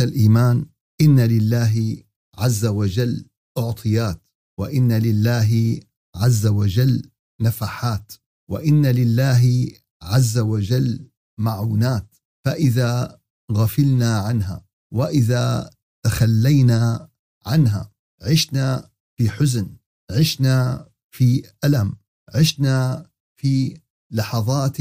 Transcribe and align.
الإيمان 0.00 0.66
إن 1.00 1.20
لله 1.20 2.02
عز 2.38 2.66
وجل 2.66 3.26
أعطيات 3.58 4.22
وإن 4.58 4.92
لله 4.92 5.80
عز 6.16 6.46
وجل 6.46 7.10
نفحات 7.40 8.12
وإن 8.50 8.86
لله 8.86 9.68
عز 10.02 10.38
وجل 10.38 11.10
معونات. 11.38 12.14
فإذا 12.44 13.20
غفلنا 13.52 14.18
عنها 14.18 14.64
وإذا 14.92 15.70
تخلينا 16.04 17.10
عنها 17.46 17.92
عشنا 18.22 18.90
في 19.18 19.30
حزن 19.30 19.76
عشنا 20.10 20.88
في 21.10 21.42
ألم 21.64 21.96
عشنا 22.34 23.06
في 23.40 23.80
لحظات 24.10 24.80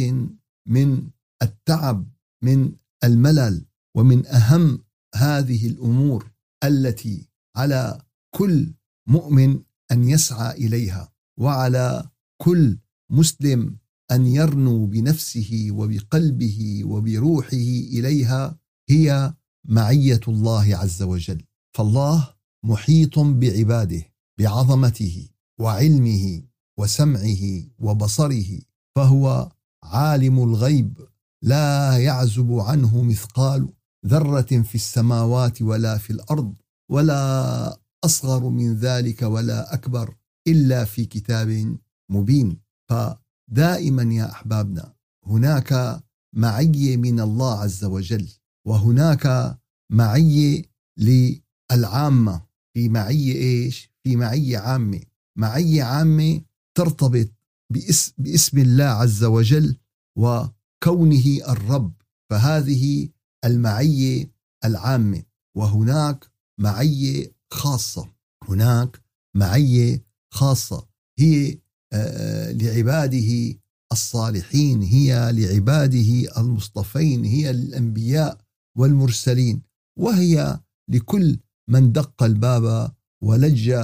من 0.67 1.09
التعب 1.41 2.07
من 2.43 2.75
الملل 3.03 3.65
ومن 3.95 4.25
أهم 4.27 4.83
هذه 5.15 5.67
الأمور 5.67 6.31
التي 6.63 7.29
على 7.55 8.01
كل 8.35 8.73
مؤمن 9.07 9.59
أن 9.91 10.09
يسعى 10.09 10.51
إليها 10.57 11.11
وعلى 11.39 12.09
كل 12.41 12.77
مسلم 13.11 13.77
أن 14.11 14.25
يرنو 14.25 14.85
بنفسه 14.85 15.67
وبقلبه 15.71 16.81
وبروحه 16.85 17.57
إليها 17.93 18.59
هي 18.89 19.33
معية 19.65 20.19
الله 20.27 20.75
عز 20.75 21.01
وجل. 21.03 21.41
فالله 21.77 22.33
محيط 22.65 23.19
بعباده 23.19 24.03
بعظمته 24.39 25.29
وعلمه 25.59 26.43
وسمعه 26.79 27.63
وبصره 27.79 28.59
فهو 28.95 29.51
عالم 29.83 30.43
الغيب 30.43 30.97
لا 31.43 31.97
يعزب 31.97 32.53
عنه 32.53 33.03
مثقال 33.03 33.73
ذرة 34.05 34.61
في 34.61 34.75
السماوات 34.75 35.61
ولا 35.61 35.97
في 35.97 36.09
الأرض 36.09 36.53
ولا 36.91 37.81
أصغر 38.05 38.49
من 38.49 38.75
ذلك 38.75 39.21
ولا 39.21 39.73
أكبر 39.73 40.15
إلا 40.47 40.85
في 40.85 41.05
كتاب 41.05 41.77
مبين. 42.11 42.57
فدائما 42.89 44.13
يا 44.13 44.31
أحبابنا 44.31 44.93
هناك 45.25 46.01
معيه 46.35 46.97
من 46.97 47.19
الله 47.19 47.59
عز 47.59 47.83
وجل 47.85 48.27
وهناك 48.67 49.57
معيه 49.91 50.63
للعامة. 50.97 52.51
في 52.73 52.89
معيه 52.89 53.35
إيش؟ 53.35 53.91
في 54.03 54.15
معيه 54.15 54.57
عامة. 54.57 55.01
معيه 55.37 55.83
عامة 55.83 56.41
ترتبط 56.77 57.29
باسم, 57.73 58.13
باسم 58.17 58.57
الله 58.57 58.83
عز 58.83 59.23
وجل 59.23 59.77
وكونه 60.17 61.39
الرب. 61.47 61.93
فهذه 62.29 63.09
المعية 63.45 64.31
العامة 64.65 65.23
وهناك 65.57 66.31
معية 66.59 67.35
خاصة. 67.53 68.13
هناك 68.49 69.01
معية 69.35 70.05
خاصة. 70.33 70.87
هي 71.19 71.59
آه، 71.93 72.51
لعباده 72.51 73.59
الصالحين 73.91 74.81
هي 74.81 75.31
لعباده 75.31 76.39
المصطفين 76.41 77.25
هي 77.25 77.53
للأنبياء 77.53 78.41
والمرسلين. 78.77 79.61
وهي 79.99 80.59
لكل 80.89 81.39
من 81.69 81.91
دق 81.91 82.23
الباب 82.23 82.95
ولج 83.23 83.75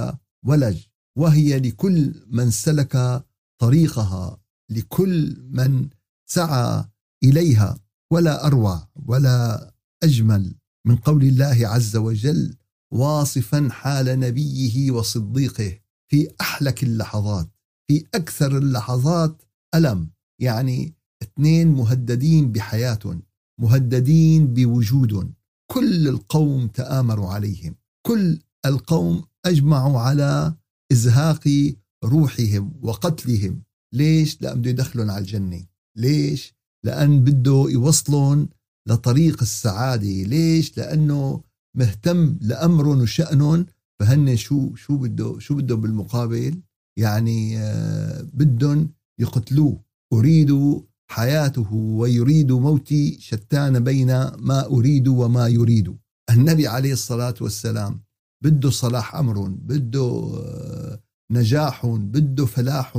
ولج. 0.46 0.86
وهي 1.18 1.58
لكل 1.58 2.26
من 2.26 2.50
سلك 2.50 3.24
طريقها 3.60 4.40
لكل 4.70 5.36
من 5.50 5.88
سعى 6.30 6.84
إليها. 7.24 7.87
ولا 8.12 8.46
اروع 8.46 8.88
ولا 9.06 9.70
أجمل 10.02 10.54
من 10.86 10.96
قول 10.96 11.22
الله 11.22 11.68
عز 11.68 11.96
وجل 11.96 12.56
واصفا 12.92 13.68
حال 13.70 14.20
نبيه 14.20 14.90
وصديقه 14.90 15.78
في 16.10 16.28
أحلك 16.40 16.82
اللحظات 16.82 17.48
في 17.88 18.04
أكثر 18.14 18.58
اللحظات 18.58 19.42
ألم 19.74 20.10
يعني 20.40 20.94
اثنين 21.22 21.68
مهددين 21.68 22.52
بحياه 22.52 23.20
مهددين 23.60 24.54
بوجود 24.54 25.32
كل 25.72 26.08
القوم 26.08 26.66
تآمروا 26.66 27.28
عليهم 27.28 27.74
كل 28.06 28.38
القوم 28.66 29.24
أجمعوا 29.46 30.00
على 30.00 30.54
إزهاق 30.92 31.74
روحهم 32.04 32.72
وقتلهم 32.82 33.62
ليش؟ 33.94 34.42
لأن 34.42 34.60
بده 34.60 34.70
يدخلهم 34.70 35.10
على 35.10 35.18
الجنة 35.18 35.66
ليش؟ 35.96 36.54
لأن 36.84 37.24
بده 37.24 37.66
يوصلهم 37.68 38.48
لطريق 38.88 39.42
السعادة. 39.42 40.22
ليش؟ 40.22 40.78
لأنه 40.78 41.42
مهتم 41.76 42.38
لأمرهم 42.40 43.00
وشأنهم. 43.00 43.66
فهن 44.00 44.36
شو 44.36 44.74
شو 44.74 44.96
بده 44.96 45.38
شو 45.38 45.54
بده 45.54 45.74
بالمقابل؟ 45.74 46.60
يعني 46.98 47.58
آه 47.58 48.22
بدهم 48.32 48.90
يقتلوه. 49.20 49.80
أريد 50.12 50.80
حياته 51.10 51.74
ويريد 51.74 52.52
موتي 52.52 53.16
شتان 53.20 53.84
بين 53.84 54.06
ما 54.38 54.66
أريد 54.66 55.08
وما 55.08 55.48
يريد. 55.48 55.96
النبي 56.30 56.66
عليه 56.66 56.92
الصلاة 56.92 57.34
والسلام 57.40 58.00
بده 58.44 58.70
صلاح 58.70 59.14
أمرهم 59.14 59.56
بده 59.56 60.00
آه 60.36 61.00
نجاح 61.32 61.86
بده 61.86 62.46
فلاح 62.46 62.96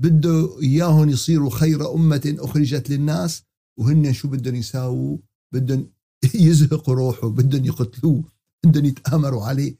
بده 0.00 0.60
إياهم 0.62 1.08
يصيروا 1.08 1.50
خير 1.50 1.94
أمة 1.94 2.36
أخرجت 2.38 2.90
للناس 2.90 3.42
وهن 3.78 4.12
شو 4.12 4.28
بدهم 4.28 4.54
يساووا؟ 4.54 5.18
بدهم 5.54 5.92
يزهقوا 6.34 6.94
روحه 6.94 7.28
بدهم 7.28 7.64
يقتلوه 7.64 8.24
بدهم 8.66 8.84
يتآمروا 8.84 9.44
عليه. 9.44 9.78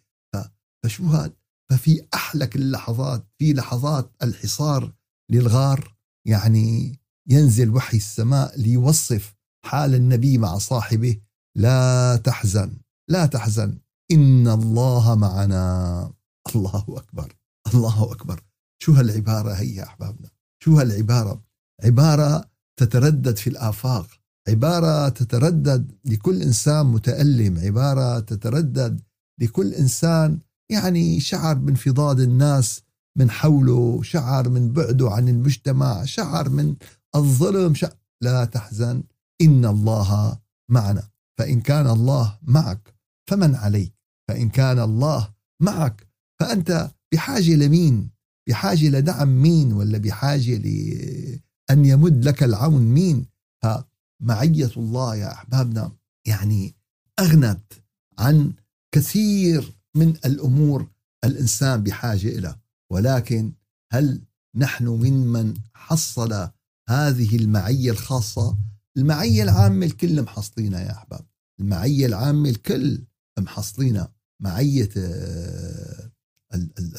فشو 0.84 1.06
هذا 1.06 1.32
ففي 1.70 2.06
أحلك 2.14 2.56
اللحظات 2.56 3.26
في 3.38 3.52
لحظات 3.52 4.12
الحصار 4.22 4.94
للغار 5.30 5.96
يعني 6.26 6.98
ينزل 7.28 7.70
وحي 7.70 7.96
السماء 7.96 8.60
ليوصف 8.60 9.34
حال 9.66 9.94
النبي 9.94 10.38
مع 10.38 10.58
صاحبه. 10.58 11.20
لا 11.56 12.16
تحزن 12.16 12.76
لا 13.10 13.26
تحزن. 13.26 13.78
إن 14.12 14.48
الله 14.48 15.14
معنا. 15.14 16.12
الله 16.56 16.84
أكبر 16.88 17.36
الله 17.74 18.12
أكبر. 18.12 18.49
شو 18.82 18.92
هالعبارة 18.92 19.52
هي 19.52 19.74
يا 19.74 19.84
أحبابنا؟ 19.84 20.30
شو 20.62 20.78
هالعبارة؟ 20.78 21.42
عبارة 21.84 22.50
تتردد 22.80 23.36
في 23.36 23.50
الآفاق. 23.50 24.06
عبارة 24.48 25.08
تتردد 25.08 25.92
لكل 26.04 26.42
إنسان 26.42 26.86
متألم. 26.86 27.58
عبارة 27.58 28.20
تتردد 28.20 29.00
لكل 29.40 29.74
إنسان 29.74 30.38
يعني 30.72 31.20
شعر 31.20 31.54
بانفضاض 31.54 32.20
الناس 32.20 32.82
من 33.18 33.30
حوله 33.30 34.02
شعر 34.02 34.48
من 34.48 34.72
بعده 34.72 35.10
عن 35.10 35.28
المجتمع 35.28 36.04
شعر 36.04 36.48
من 36.48 36.76
الظلم. 37.16 37.74
شعر 37.74 37.94
لا 38.22 38.44
تحزن. 38.44 39.02
إن 39.42 39.64
الله 39.64 40.38
معنا. 40.70 41.02
فإن 41.38 41.60
كان 41.60 41.86
الله 41.86 42.38
معك 42.42 42.94
فمن 43.30 43.54
عليك. 43.54 43.92
فإن 44.28 44.48
كان 44.48 44.78
الله 44.78 45.30
معك 45.62 46.06
فأنت 46.40 46.90
بحاجة 47.12 47.54
لمين؟ 47.54 48.10
بحاجة 48.50 48.88
لدعم 48.88 49.42
مين 49.42 49.72
ولا 49.72 49.98
بحاجة 49.98 50.56
لأن 50.56 51.84
يمد 51.84 52.24
لك 52.24 52.42
العون 52.42 52.82
مين؟ 52.82 53.26
فمعية 53.62 54.70
الله 54.76 55.16
يا 55.16 55.32
أحبابنا 55.32 55.92
يعني 56.26 56.74
أغنت 57.20 57.72
عن 58.18 58.52
كثير 58.94 59.72
من 59.96 60.08
الأمور 60.24 60.90
الإنسان 61.24 61.82
بحاجة 61.82 62.28
إلى. 62.28 62.56
ولكن 62.92 63.52
هل 63.92 64.22
نحن 64.56 64.86
ممن 64.86 65.54
حصل 65.74 66.50
هذه 66.88 67.36
المعية 67.36 67.90
الخاصة؟ 67.90 68.58
المعية 68.96 69.42
العامة 69.42 69.86
الكل 69.86 70.22
محصلينها 70.22 70.80
يا 70.80 70.92
أحباب. 70.92 71.26
المعية 71.60 72.06
العامة 72.06 72.48
الكل 72.48 73.04
محصلينها. 73.38 74.12
معية 74.42 74.90
آه، 74.96 76.10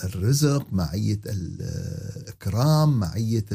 الرزق 0.03 0.73
معية 0.73 1.21
الإكرام 1.25 2.99
معية 2.99 3.45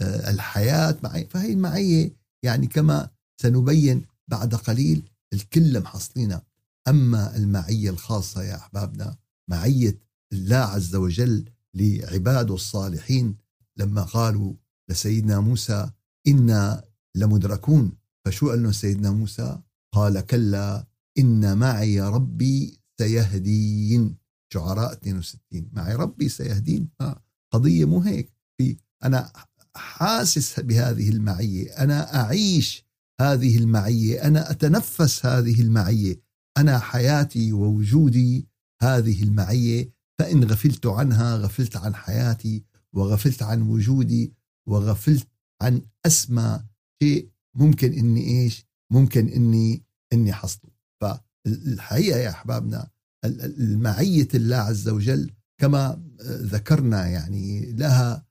آه، 0.00 0.30
الحياة 0.30 0.96
معية 1.02 1.28
فهي 1.28 1.52
المعية 1.52 2.16
يعني 2.42 2.66
كما 2.66 3.10
سنبين 3.42 4.04
بعد 4.28 4.54
قليل 4.54 5.10
الكل 5.32 5.80
محصلينها 5.80 6.42
أما 6.88 7.36
المعية 7.36 7.90
الخاصة 7.90 8.42
يا 8.42 8.56
أحبابنا 8.56 9.16
معية 9.50 9.98
الله 10.32 10.56
عز 10.56 10.96
وجل 10.96 11.44
لعباده 11.74 12.54
الصالحين 12.54 13.36
لما 13.76 14.02
قالوا 14.02 14.54
لسيدنا 14.90 15.40
موسى 15.40 15.90
إنا 16.28 16.84
لمدركون 17.16 17.92
فشو 18.24 18.50
قال 18.50 18.74
سيدنا 18.74 19.10
موسى؟ 19.10 19.58
قال 19.94 20.20
كلا 20.20 20.86
إن 21.18 21.58
معي 21.58 22.00
ربي 22.00 22.80
سيهدين 22.98 24.16
شعراء 24.56 24.92
62 24.92 25.70
معي 25.72 25.94
ربي 25.94 26.28
سيهدين. 26.28 26.88
آه 27.00 27.22
قضية 27.52 27.84
مو 27.84 28.00
هيك. 28.00 28.32
في 28.58 28.76
أنا 29.04 29.32
حاسس 29.76 30.60
بهذه 30.60 31.08
المعية. 31.08 31.70
أنا 31.70 32.20
أعيش 32.20 32.86
هذه 33.20 33.58
المعية. 33.58 34.26
أنا 34.26 34.50
أتنفس 34.50 35.26
هذه 35.26 35.60
المعية. 35.60 36.20
أنا 36.58 36.78
حياتي 36.78 37.52
ووجودي 37.52 38.48
هذه 38.82 39.22
المعية. 39.22 39.90
فإن 40.18 40.44
غفلت 40.44 40.86
عنها 40.86 41.36
غفلت 41.36 41.76
عن 41.76 41.94
حياتي 41.94 42.64
وغفلت 42.92 43.42
عن 43.42 43.62
وجودي 43.62 44.32
وغفلت 44.68 45.28
عن 45.62 45.82
أسمى 46.06 46.64
شيء. 47.02 47.30
ممكن 47.54 47.92
إني 47.92 48.42
إيش؟ 48.42 48.66
ممكن 48.92 49.28
إني 49.28 49.84
إني 50.12 50.32
حصله 50.32 50.70
فالحقيقة 51.00 52.18
يا 52.18 52.30
أحبابنا 52.30 52.88
المعية 53.26 54.28
الله 54.34 54.56
عز 54.56 54.88
وجل 54.88 55.30
كما 55.60 56.02
ذكرنا 56.22 57.06
يعني 57.06 57.72
لها 57.72 58.26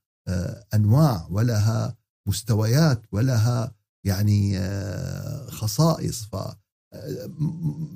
أنواع 0.74 1.27
ولها 1.30 1.97
مستويات 2.27 3.01
ولها 3.12 3.75
يعني 4.06 4.59
خصائص. 5.47 6.25
ف 6.25 6.36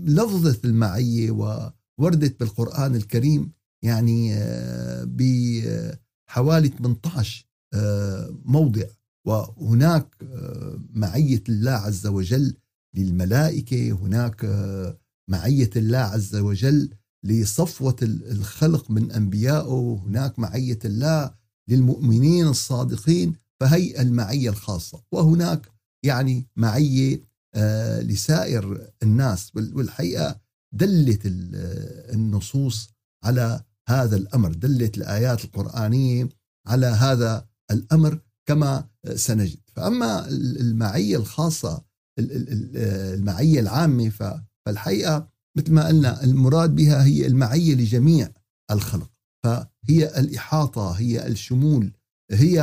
لفظة 0.04 0.60
المعية 0.66 1.32
ووردت 1.32 2.40
بالقرآن 2.40 2.96
الكريم 2.96 3.52
يعني 3.84 4.36
بحوالي 5.06 6.68
18 6.68 7.46
موضع. 8.46 8.86
وهناك 9.28 10.16
معية 10.94 11.44
الله 11.50 11.72
عز 11.72 12.08
وجل 12.08 12.56
للملائكة 12.96 13.92
هناك 13.92 14.46
معية 15.30 15.70
الله 15.76 15.98
عز 15.98 16.36
وجل 16.36 16.90
لصفوة 17.26 17.96
الخلق 18.04 18.92
من 18.92 19.12
أنبيائه 19.12 20.02
هناك 20.06 20.40
معية 20.40 20.80
الله 20.86 21.34
للمؤمنين 21.70 22.48
الصادقين 22.48 23.36
فهي 23.60 24.02
المعية 24.02 24.50
الخاصة. 24.50 25.04
وهناك 25.12 25.72
يعني 26.06 26.48
معية 26.56 27.30
آه، 27.56 28.02
لسائر 28.02 28.92
الناس. 29.04 29.52
والحقيقة 29.56 30.40
دلت 30.74 31.22
النصوص 31.26 32.90
على 33.24 33.64
هذا 33.90 34.16
الأمر. 34.16 34.54
دلت 34.54 34.98
الآيات 34.98 35.46
القرآنية 35.46 36.30
على 36.68 36.86
هذا 36.86 37.48
الأمر 37.72 38.22
كما 38.46 38.88
سنجد. 39.16 39.60
فأما 39.76 40.30
المعية 40.30 41.18
الخاصة 41.18 41.84
المعية 42.20 43.60
العامة 43.60 44.10
فالحقيقة 44.70 45.28
مثل 45.58 45.74
ما 45.74 45.88
قلنا 45.88 46.24
المراد 46.24 46.76
بها 46.76 47.04
هي 47.06 47.28
المعية 47.28 47.76
لجميع 47.76 48.30
الخلق. 48.72 49.10
فهي 49.44 50.20
الإحاطة 50.20 50.92
هي 50.92 51.28
الشمول 51.28 51.92
هي 52.32 52.62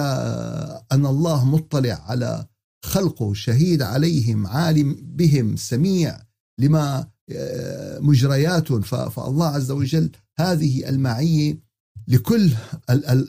أن 0.92 1.06
الله 1.06 1.44
مطلع 1.44 2.04
على 2.06 2.46
خلقه 2.84 3.34
شهيد 3.34 3.82
عليهم 3.82 4.46
عالم 4.46 4.96
بهم 5.02 5.56
سميع 5.56 6.18
لما 6.60 7.08
آه، 7.30 7.98
مجرياتهم 7.98 8.80
فالله 8.80 9.46
عز 9.46 9.70
وجل 9.70 10.10
هذه 10.38 10.88
المعية 10.88 11.58
لكل 12.08 12.50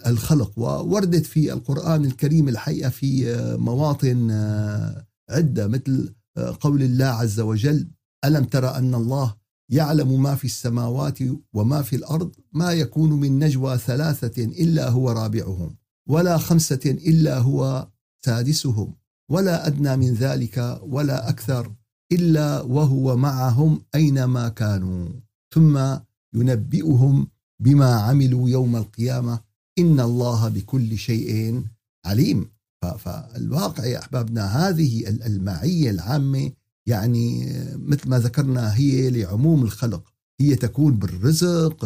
الخلق. 0.07 0.59
ووردت 0.59 1.25
في 1.25 1.53
القرآن 1.53 2.05
الكريم 2.05 2.49
الحقيقة 2.49 2.89
في 2.89 3.35
آه، 3.35 3.55
مواطن 3.55 4.31
آه، 4.31 5.05
عدة 5.29 5.67
مثل 5.67 6.13
قول 6.61 6.83
الله 6.83 7.05
عز 7.05 7.39
وجل 7.39 7.87
ألم 8.27 8.43
ترى 8.43 8.67
أن 8.67 8.95
الله 8.95 9.35
يعلم 9.71 10.23
ما 10.23 10.35
في 10.35 10.45
السماوات 10.45 11.19
وما 11.53 11.81
في 11.81 11.95
الأرض؟ 11.95 12.35
ما 12.53 12.73
يكون 12.73 13.13
من 13.13 13.39
نجوى 13.39 13.77
ثلاثة 13.77 14.43
إلا 14.43 14.89
هو 14.89 15.11
رابعهم 15.11 15.75
ولا 16.09 16.37
خمسة 16.37 16.79
إلا 16.85 17.37
هو 17.37 17.87
سادسهم 18.25 18.93
ولا 19.31 19.67
أدنى 19.67 19.97
من 19.97 20.13
ذلك 20.13 20.79
ولا 20.83 21.29
أكثر 21.29 21.73
إلا 22.11 22.61
وهو 22.61 23.17
معهم 23.17 23.81
أينما 23.95 24.49
كانوا. 24.49 25.09
ثم 25.53 25.97
ينبئهم 26.35 27.27
بما 27.59 27.95
عملوا 27.95 28.49
يوم 28.49 28.75
القيامة. 28.75 29.39
إن 29.79 29.99
الله 29.99 30.49
بكل 30.49 30.97
شيء 30.97 31.63
عليم. 32.05 32.51
فالواقع 32.99 33.85
يا 33.85 33.99
أحبابنا 33.99 34.45
هذه 34.45 35.07
المعية 35.07 35.89
العامة 35.89 36.51
يعني 36.87 37.53
مثل 37.75 38.09
ما 38.09 38.19
ذكرنا 38.19 38.75
هي 38.75 39.09
لعموم 39.09 39.63
الخلق. 39.63 40.13
هي 40.41 40.55
تكون 40.55 40.99
بالرزق 40.99 41.85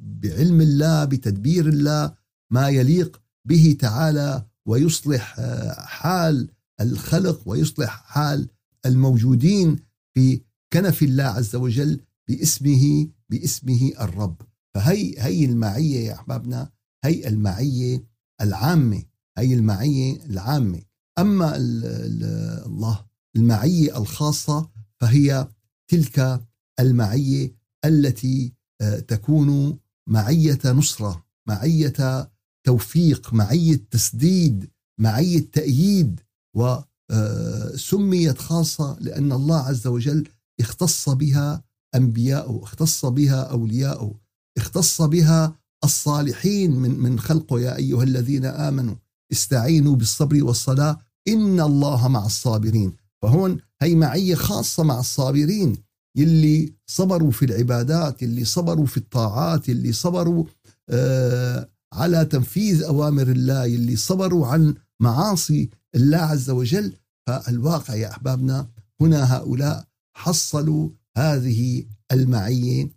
بعلم 0.00 0.60
الله 0.60 1.04
بتدبير 1.04 1.68
الله 1.68 2.14
ما 2.52 2.68
يليق 2.68 3.20
به 3.48 3.76
تعالى 3.80 4.46
ويصلح 4.66 5.40
حال 5.78 6.48
الخلق 6.80 7.42
ويصلح 7.46 8.02
حال 8.04 8.48
الموجودين 8.86 9.76
في 10.14 10.40
كنف 10.72 11.02
الله 11.02 11.24
عز 11.24 11.56
وجل 11.56 12.00
باسمه 12.28 13.08
باسمه 13.30 13.92
الرب. 14.00 14.42
فهي 14.74 15.14
هي 15.18 15.44
المعية 15.44 16.06
يا 16.06 16.14
أحبابنا 16.14 16.70
هي 17.04 17.28
المعية 17.28 18.04
العامة 18.40 19.02
هي 19.38 19.54
المعية 19.54 20.24
العامة. 20.24 20.82
أما 21.18 21.52
الله 21.56 23.07
المعية 23.38 23.98
الخاصة 23.98 24.68
فهي 25.00 25.48
تلك 25.88 26.44
المعية 26.80 27.54
التي 27.84 28.52
آه، 28.80 28.98
تكون 28.98 29.78
معية 30.08 30.58
نصرة 30.64 31.24
معية 31.48 32.30
توفيق 32.66 33.34
معية 33.34 33.80
تسديد 33.90 34.70
معية 35.00 35.50
تأييد 35.52 36.20
وسميت 36.56 38.36
آه، 38.36 38.42
خاصة 38.42 38.96
لأن 39.00 39.32
الله 39.32 39.58
عز 39.58 39.86
وجل 39.86 40.28
اختص 40.60 41.08
بها 41.08 41.64
انبياؤه 41.94 42.62
اختص 42.62 43.04
بها 43.06 43.42
اولياؤه 43.42 44.20
اختص 44.58 45.02
بها 45.02 45.54
الصالحين 45.84 46.70
من 46.76 46.98
من 47.00 47.18
خلقه. 47.20 47.60
يا 47.60 47.76
أيها 47.76 48.02
الذين 48.02 48.44
آمنوا 48.44 48.94
استعينوا 49.32 49.96
بالصبر 49.96 50.44
والصلاة 50.44 50.98
إن 51.28 51.60
الله 51.60 52.08
مع 52.08 52.26
الصابرين. 52.26 52.92
فهون 53.22 53.58
هي 53.82 53.94
معية 53.94 54.34
خاصة 54.34 54.82
مع 54.82 55.00
الصابرين 55.00 55.76
يلي 56.16 56.74
صبروا 56.86 57.30
في 57.30 57.44
العبادات 57.44 58.22
يلي 58.22 58.44
صبروا 58.44 58.86
في 58.86 58.96
الطاعات 58.96 59.68
يلي 59.68 59.92
صبروا 59.92 60.44
آه 60.88 61.68
على 61.92 62.24
تنفيذ 62.24 62.82
أوامر 62.82 63.22
الله 63.22 63.64
يلي 63.64 63.96
صبروا 63.96 64.46
عن 64.46 64.74
معاصي 65.00 65.70
الله 65.94 66.18
عز 66.18 66.50
وجل. 66.50 66.92
فالواقع 67.26 67.94
يا 67.94 68.10
أحبابنا 68.10 68.68
هنا 69.00 69.36
هؤلاء 69.36 69.84
حصلوا 70.16 70.90
هذه 71.16 71.84
المعية 72.12 72.90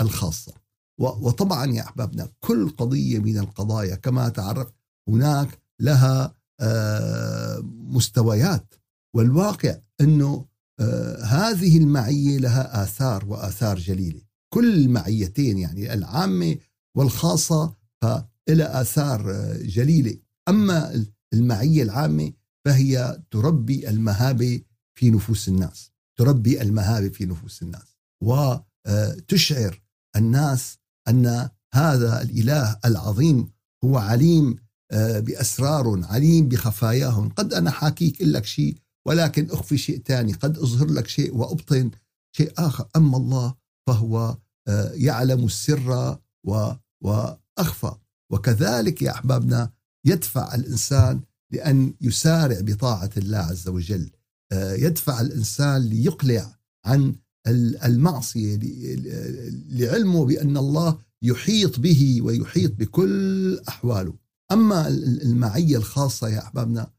الخاصة. 0.00 0.52
وطبعا 0.98 1.66
يا 1.66 1.82
أحبابنا 1.82 2.28
كل 2.40 2.68
قضية 2.68 3.18
من 3.18 3.38
القضايا 3.38 3.94
كما 3.94 4.28
تعرف 4.28 4.68
هناك 5.08 5.58
لها 5.80 6.34
آه، 6.60 7.60
مستويات. 7.64 8.74
والواقع 9.16 9.76
إنه 10.00 10.46
آه 10.80 11.24
هذه 11.24 11.78
المعية 11.78 12.38
لها 12.38 12.82
آثار 12.82 13.24
وآثار 13.28 13.78
جليلة. 13.78 14.20
كل 14.54 14.74
المعيتين 14.74 15.58
يعني 15.58 15.94
العامة 15.94 16.56
والخاصة 16.96 17.74
فلها 18.02 18.80
آثار 18.80 19.30
آه 19.30 19.56
جليلة. 19.62 20.16
أما 20.48 21.04
المعية 21.32 21.82
العامة 21.82 22.32
فهي 22.64 23.22
تربي 23.30 23.88
المهابة 23.88 24.60
في 24.98 25.10
نفوس 25.10 25.48
الناس. 25.48 25.90
تربي 26.18 26.62
المهابة 26.62 27.08
في 27.08 27.26
نفوس 27.26 27.62
الناس. 27.62 27.96
وتشعر 28.22 29.82
الناس 30.16 30.78
أن 31.08 31.48
هذا 31.74 32.22
الإله 32.22 32.78
العظيم 32.84 33.50
هو 33.84 33.98
عليم 33.98 34.56
آه، 34.92 35.20
بأسرار 35.20 36.04
عليم 36.04 36.48
بخفاياهم. 36.48 37.28
قد 37.28 37.54
أنا 37.54 37.70
حاكيك 37.70 38.22
لك 38.22 38.44
شيء 38.44 38.76
ولكن 39.06 39.50
أخفي 39.50 39.78
شيء 39.78 40.02
ثاني 40.06 40.32
قد 40.32 40.58
أظهر 40.58 40.90
لك 40.90 41.08
شيء 41.08 41.36
وأبطن 41.36 41.90
شيء 42.36 42.52
آخر. 42.58 42.88
أما 42.96 43.16
الله 43.16 43.54
فهو 43.86 44.36
آه، 44.68 44.92
يعلم 44.94 45.44
السر 45.44 46.18
وأخفى. 47.02 47.94
وكذلك 48.32 49.02
يا 49.02 49.10
أحبابنا 49.10 49.70
يدفع 50.06 50.54
الإنسان 50.54 51.20
لأن 51.52 51.94
يسارع 52.00 52.60
بطاعة 52.60 53.10
الله 53.16 53.38
عز 53.38 53.68
وجل. 53.68 54.10
آه، 54.52 54.72
يدفع 54.74 55.20
الإنسان 55.20 55.82
ليقلع 55.82 56.56
عن 56.86 57.14
المعصية 57.84 58.58
لعلمه 59.68 60.24
بأن 60.24 60.56
الله 60.56 60.98
يحيط 61.22 61.80
به 61.80 62.22
ويحيط 62.22 62.74
بكل 62.74 63.58
أحواله. 63.68 64.14
أما 64.52 64.88
المعية 64.88 65.76
الخاصة 65.76 66.28
يا 66.28 66.38
أحبابنا 66.38 66.90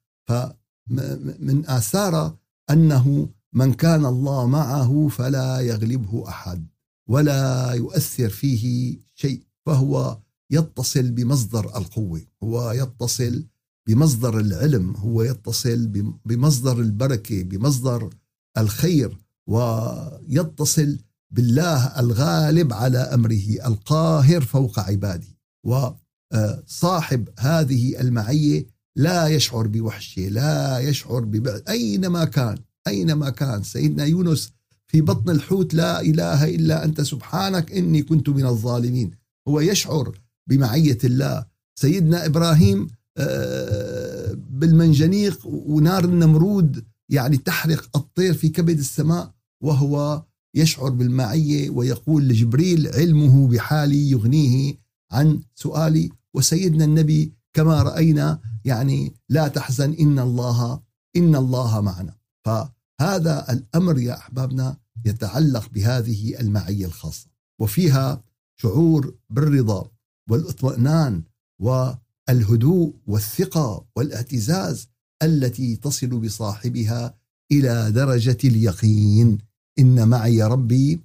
من 1.40 1.66
آثار 1.66 2.38
أنه 2.70 3.30
من 3.54 3.74
كان 3.74 4.06
الله 4.06 4.48
معه 4.48 5.08
فلا 5.08 5.60
يغلبه 5.60 6.30
أحد 6.30 6.68
ولا 7.10 7.72
يؤثر 7.74 8.30
فيه 8.30 8.98
شيء 9.16 9.44
فهو 9.66 10.18
يتصل 10.52 11.12
بمصدر 11.12 11.78
القوة 11.78 12.22
هو 12.44 12.72
يتصل 12.72 13.46
بمصدر 13.88 14.40
العلم 14.40 14.96
هو 14.96 15.24
يتصل 15.24 15.88
بمصدر 16.26 16.80
البركة 16.80 17.44
بمصدر 17.44 18.10
الخير 18.58 19.18
ويتصل 19.48 21.00
بالله 21.32 22.00
الغالب 22.00 22.74
على 22.74 22.98
أمره 22.98 23.66
القاهر 23.66 24.42
فوق 24.42 24.80
عباده 24.80 25.28
وصاحب 25.66 27.30
هذه 27.40 28.02
المعية 28.02 28.66
لا 28.98 29.28
يشعر 29.28 29.68
بوحشه 29.68 30.22
لا 30.22 30.80
يشعر 30.80 31.20
ببعد. 31.20 31.64
أينما 31.70 32.26
كان 32.26 32.58
أينما 32.88 33.30
كان 33.30 33.64
سيدنا 33.64 34.06
يونس 34.06 34.52
في 34.88 35.02
بطن 35.02 35.30
الحوت 35.30 35.74
لا 35.74 36.02
إله 36.02 36.56
إلا 36.56 36.86
أنت 36.86 37.02
سبحانك 37.02 37.72
إني 37.72 38.02
كنت 38.02 38.30
من 38.30 38.46
الظالمين. 38.46 39.12
هو 39.48 39.60
يشعر 39.60 40.20
بمعية 40.50 40.98
الله. 41.04 41.46
سيدنا 41.76 42.26
إبراهيم 42.26 42.88
آه، 43.18 44.38
بالمنجنيق 44.50 45.40
ونار 45.46 46.06
النمرود 46.06 46.86
يعني 47.10 47.38
تحرق 47.38 47.98
الطير 47.98 48.34
في 48.34 48.50
كبد 48.50 48.80
السماء 48.80 49.32
وهو 49.64 50.24
يشعر 50.56 50.90
بالمعية 50.90 51.70
ويقول 51.70 52.28
لجبريل 52.28 52.88
علمه 52.88 53.48
بحالي 53.48 54.12
يغنيه 54.12 54.76
عن 55.12 55.42
سؤالي. 55.56 56.10
وسيدنا 56.34 56.86
النبي 56.86 57.34
كما 57.54 57.84
رأينا 57.84 58.40
يعني 58.68 59.14
لا 59.30 59.48
تحزن 59.48 59.94
إن 59.94 60.20
الله 60.20 60.82
إن 61.16 61.36
الله 61.36 61.82
معنا. 61.82 62.16
فهذا 62.46 63.52
الأمر 63.52 64.00
يا 64.00 64.18
أحبابنا 64.18 64.78
يتعلق 65.06 65.70
بهذه 65.70 66.40
المعية 66.40 66.86
الخاصة. 66.86 67.28
وفيها 67.62 68.24
شعور 68.62 69.16
بالرضا 69.30 69.92
والاطمئنان 70.30 71.24
والهدوء 71.62 72.94
والثقة 73.08 73.86
والاعتزاز 73.96 74.88
التي 75.24 75.76
تصل 75.76 76.08
بصاحبها 76.08 77.18
إلى 77.52 77.92
درجة 77.92 78.38
اليقين. 78.44 79.38
إن 79.80 80.08
معي 80.08 80.44
ربي 80.44 81.02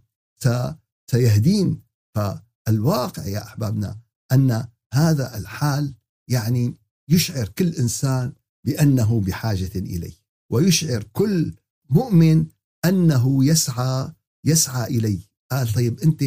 سيهدين. 1.10 1.82
فالواقع 2.16 3.26
يا 3.26 3.42
أحبابنا 3.44 3.98
أن 4.32 4.66
هذا 4.94 5.38
الحال 5.38 5.94
يعني 6.30 6.81
يشعر 7.12 7.48
كل 7.48 7.68
إنسان 7.68 8.32
بأنه 8.66 9.20
بحاجة 9.20 9.70
إليه 9.76 10.12
ويشعر 10.52 11.02
كل 11.12 11.54
مؤمن 11.90 12.46
أنه 12.84 13.44
يسعى 13.44 14.12
يسعى 14.46 14.98
إليه. 14.98 15.18
قال 15.50 15.72
طيب 15.72 16.00
أنت 16.00 16.24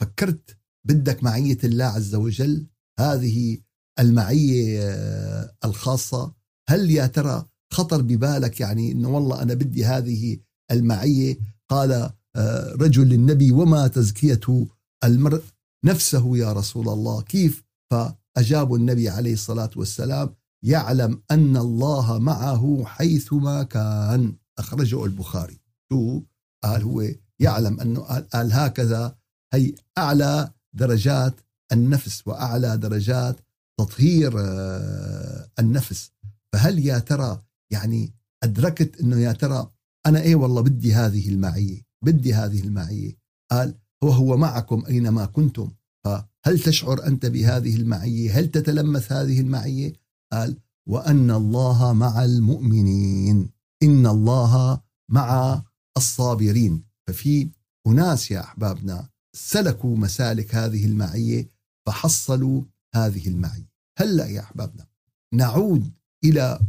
فكرت 0.00 0.56
بدك 0.88 1.22
معية 1.22 1.58
الله 1.64 1.84
عز 1.84 2.14
وجل؟ 2.14 2.66
هذه 2.98 3.58
المعية 4.00 4.80
آه، 4.82 5.56
الخاصة. 5.64 6.34
هل 6.68 6.90
يا 6.90 7.06
ترى 7.06 7.46
خطر 7.72 8.02
ببالك 8.02 8.60
يعني 8.60 8.92
إنه 8.92 9.08
والله 9.08 9.42
أنا 9.42 9.54
بدي 9.54 9.84
هذه 9.84 10.38
المعية؟ 10.70 11.38
قال 11.70 11.92
آه، 12.36 12.72
رجل 12.72 13.08
للنبي 13.08 13.50
وما 13.50 13.88
تزكية 13.88 14.66
المرء 15.04 15.42
نفسه 15.84 16.36
يا 16.36 16.52
رسول 16.52 16.88
الله؟ 16.88 17.22
كيف؟ 17.22 17.64
فاجابوا 18.36 18.78
النبي 18.78 19.08
عليه 19.08 19.32
الصلاة 19.32 19.70
والسلام 19.76 20.34
يعلم 20.64 21.22
أن 21.30 21.56
الله 21.56 22.18
معه 22.18 22.84
حيثما 22.84 23.62
كان. 23.62 24.36
أخرجه 24.58 25.04
البخاري. 25.04 25.60
شو؟ 25.92 26.22
قال 26.64 26.82
هو 26.82 27.04
يعلم 27.40 27.80
انه 27.80 28.00
قال, 28.00 28.52
هكذا 28.52 29.16
هي 29.54 29.74
أعلى 29.98 30.50
درجات 30.72 31.40
النفس 31.72 32.22
وأعلى 32.26 32.76
درجات 32.76 33.40
تطهير 33.80 34.32
آه، 34.38 35.48
النفس. 35.58 36.10
فهل 36.52 36.78
يا 36.78 36.98
ترى 36.98 37.42
يعني 37.72 38.14
أدركت 38.42 39.00
إنه 39.00 39.20
يا 39.20 39.32
ترى 39.32 39.70
أنا 40.06 40.20
إيه 40.20 40.36
والله 40.36 40.62
بدي 40.62 40.94
هذه 40.94 41.28
المعية 41.28 41.82
بدي 42.04 42.34
هذه 42.34 42.60
المعية؟ 42.60 43.18
قال 43.50 43.74
هو 44.04 44.10
هو 44.10 44.36
معكم 44.36 44.84
أينما 44.86 45.26
كنتم. 45.26 45.72
فهل 46.46 46.58
تشعر 46.58 47.06
أنت 47.06 47.26
بهذه 47.26 47.76
المعية؟ 47.76 48.38
هل 48.38 48.50
تتلمس 48.50 49.12
هذه 49.12 49.40
المعية؟ 49.40 49.92
قال 50.32 50.56
وأن 50.88 51.30
الله 51.30 51.92
مع 51.92 52.24
المؤمنين 52.24 53.50
إن 53.82 54.06
الله 54.06 54.80
مع 55.10 55.62
الصابرين. 55.96 56.84
ففي 57.06 57.50
أناس 57.86 58.30
يا 58.30 58.40
أحبابنا 58.40 59.08
سلكوا 59.36 59.96
مسالك 59.96 60.54
هذه 60.54 60.84
المعية 60.86 61.50
فحصلوا 61.86 62.62
هذه 62.94 63.28
المعية. 63.28 63.70
هلا 63.98 64.26
يا 64.26 64.40
أحبابنا 64.40 64.86
نعود 65.34 65.90
إلى 66.24 66.60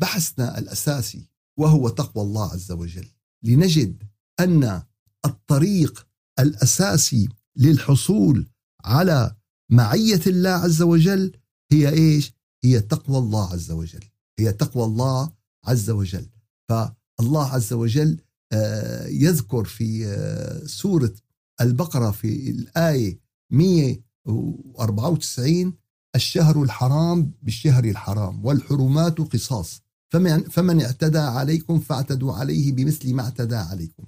بحثنا 0.00 0.58
الأساسي 0.58 1.30
وهو 1.58 1.88
تقوى 1.88 2.24
الله 2.24 2.52
عز 2.52 2.72
وجل. 2.72 3.08
لنجد 3.44 4.02
أن 4.40 4.82
الطريق 5.26 6.06
الأساسي 6.38 7.28
للحصول 7.56 8.53
على 8.84 9.36
معية 9.70 10.20
الله 10.26 10.50
عز 10.50 10.82
وجل 10.82 11.32
هي 11.72 11.88
إيش؟ 11.88 12.32
هي 12.64 12.80
تقوى 12.80 13.18
الله 13.18 13.52
عز 13.52 13.70
وجل. 13.70 14.04
هي 14.38 14.52
تقوى 14.52 14.84
الله 14.84 15.32
عز 15.64 15.90
وجل. 15.90 16.26
فالله 16.68 17.44
عز 17.44 17.72
وجل 17.72 18.20
آه، 18.52 19.06
يذكر 19.06 19.64
في 19.64 20.06
آه، 20.06 20.66
سورة 20.66 21.14
البقرة 21.60 22.10
في 22.10 22.50
الآية 22.50 23.20
194 23.50 25.74
الشهر 26.14 26.62
الحرام 26.62 27.32
بالشهر 27.42 27.84
الحرام 27.84 28.44
والحرمات 28.44 29.18
قصاص. 29.18 29.82
فمن, 30.12 30.42
فمن 30.42 30.82
اعتدى 30.82 31.18
عليكم 31.18 31.80
فاعتدوا 31.80 32.32
عليه 32.32 32.72
بمثل 32.72 33.14
ما 33.14 33.22
اعتدى 33.22 33.56
عليكم. 33.56 34.04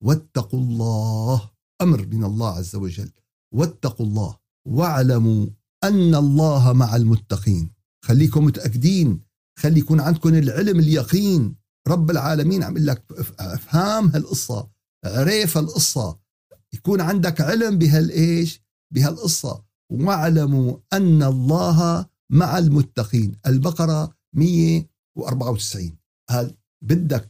واتقوا 0.00 0.60
الله 0.60 1.50
أمر 1.82 2.06
من 2.06 2.24
الله 2.24 2.48
عز 2.48 2.76
وجل. 2.76 3.10
واتقوا 3.54 4.06
الله 4.06 4.36
واعلموا 4.68 5.46
أن 5.84 6.14
الله 6.14 6.72
مع 6.72 6.96
المتقين. 6.96 7.72
خليكم 8.04 8.44
متأكدين 8.44 9.20
خلي 9.58 9.80
يكون 9.80 10.00
عندكم 10.00 10.34
العلم 10.34 10.78
اليقين. 10.78 11.56
رب 11.88 12.10
العالمين 12.10 12.62
عم 12.62 12.78
لك 12.78 13.04
أفهام 13.38 14.06
هالقصة 14.08 14.68
عرف 15.04 15.58
القصة 15.58 16.18
يكون 16.72 17.00
عندك 17.00 17.40
علم 17.40 17.78
بهالإيش؟ 17.78 18.62
بهالقصة. 18.94 19.64
واعلموا 19.92 20.76
أن 20.92 21.22
الله 21.22 22.06
مع 22.32 22.58
المتقين. 22.58 23.36
البقرة 23.46 24.14
194 24.36 25.98
قال 26.30 26.56
بدك 26.84 27.28